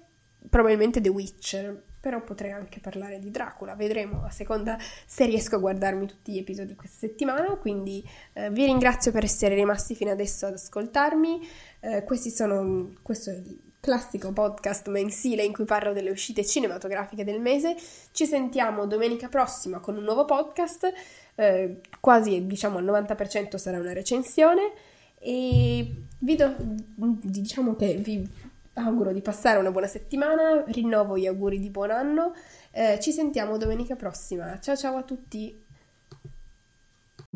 probabilmente 0.50 1.02
The 1.02 1.10
Witcher, 1.10 1.84
però 2.00 2.22
potrei 2.24 2.52
anche 2.52 2.80
parlare 2.80 3.20
di 3.20 3.32
Dracula, 3.32 3.76
vedremo 3.76 4.24
a 4.24 4.30
seconda 4.30 4.78
se 5.06 5.26
riesco 5.26 5.56
a 5.56 5.60
guardarmi 5.60 6.08
tutti 6.08 6.32
gli 6.32 6.38
episodi 6.38 6.76
questa 6.76 7.08
settimana, 7.08 7.56
quindi 7.56 8.04
eh, 8.34 8.50
vi 8.50 8.66
ringrazio 8.66 9.12
per 9.12 9.24
essere 9.24 9.56
rimasti 9.56 9.96
fino 9.96 10.12
adesso 10.12 10.46
ad 10.46 10.54
ascoltarmi, 10.54 11.48
eh, 11.82 12.04
questi 12.04 12.30
sono, 12.30 12.94
questo 13.02 13.32
è 13.32 13.34
il 13.34 13.67
classico 13.88 14.34
podcast 14.34 14.90
mensile 14.90 15.46
in 15.46 15.54
cui 15.54 15.64
parlo 15.64 15.94
delle 15.94 16.10
uscite 16.10 16.46
cinematografiche 16.46 17.24
del 17.24 17.40
mese, 17.40 17.78
ci 18.12 18.26
sentiamo 18.26 18.86
domenica 18.86 19.30
prossima 19.30 19.80
con 19.80 19.96
un 19.96 20.04
nuovo 20.04 20.26
podcast, 20.26 20.92
eh, 21.36 21.80
quasi 22.02 22.46
diciamo 22.46 22.80
al 22.80 22.84
90% 22.84 23.56
sarà 23.56 23.80
una 23.80 23.94
recensione. 23.94 24.74
E 25.20 26.04
vi 26.20 26.36
do, 26.36 26.54
diciamo 26.58 27.78
che 27.78 27.94
vi 27.96 28.30
auguro 28.74 29.14
di 29.14 29.22
passare 29.22 29.58
una 29.58 29.72
buona 29.72 29.88
settimana, 29.88 30.66
rinnovo 30.68 31.18
gli 31.18 31.26
auguri 31.26 31.58
di 31.58 31.70
buon 31.70 31.92
anno, 31.92 32.34
eh, 32.72 33.00
ci 33.00 33.14
sentiamo 33.14 33.56
domenica 33.56 33.96
prossima. 33.96 34.60
Ciao 34.60 34.76
ciao 34.76 34.98
a 34.98 35.04
tutti! 35.04 35.67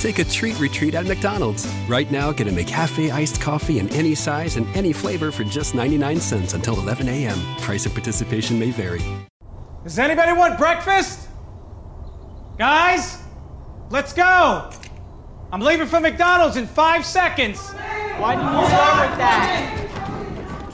Take 0.00 0.18
a 0.18 0.24
treat 0.24 0.58
retreat 0.58 0.94
at 0.94 1.04
McDonald's. 1.04 1.66
Right 1.86 2.10
now, 2.10 2.32
get 2.32 2.48
a 2.48 2.50
McCafe 2.50 3.12
iced 3.12 3.38
coffee 3.38 3.80
in 3.80 3.88
any 3.90 4.14
size 4.14 4.56
and 4.56 4.66
any 4.74 4.94
flavor 4.94 5.30
for 5.30 5.44
just 5.44 5.74
99 5.74 6.18
cents 6.20 6.54
until 6.54 6.78
11 6.78 7.06
a.m. 7.06 7.38
Price 7.58 7.84
of 7.84 7.92
participation 7.92 8.58
may 8.58 8.70
vary. 8.70 9.02
Does 9.84 9.98
anybody 9.98 10.32
want 10.32 10.56
breakfast? 10.56 11.28
Guys, 12.56 13.18
let's 13.90 14.14
go! 14.14 14.70
I'm 15.52 15.60
leaving 15.60 15.86
for 15.86 16.00
McDonald's 16.00 16.56
in 16.56 16.66
five 16.66 17.04
seconds. 17.04 17.58
Why 18.16 18.36
didn't 18.36 18.58
you 18.58 18.66
start 18.68 19.10
with 19.10 19.18
that? 19.18 20.70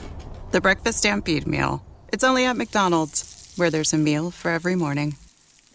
The 0.53 0.61
Breakfast 0.61 0.99
Stampede 0.99 1.49
Meal. 1.49 1.85
It's 2.13 2.23
only 2.23 2.45
at 2.45 2.57
McDonald's, 2.57 3.55
where 3.57 3.71
there's 3.71 3.93
a 3.93 3.99
meal 3.99 4.31
for 4.31 4.53
every 4.53 4.77
morning. 4.77 5.17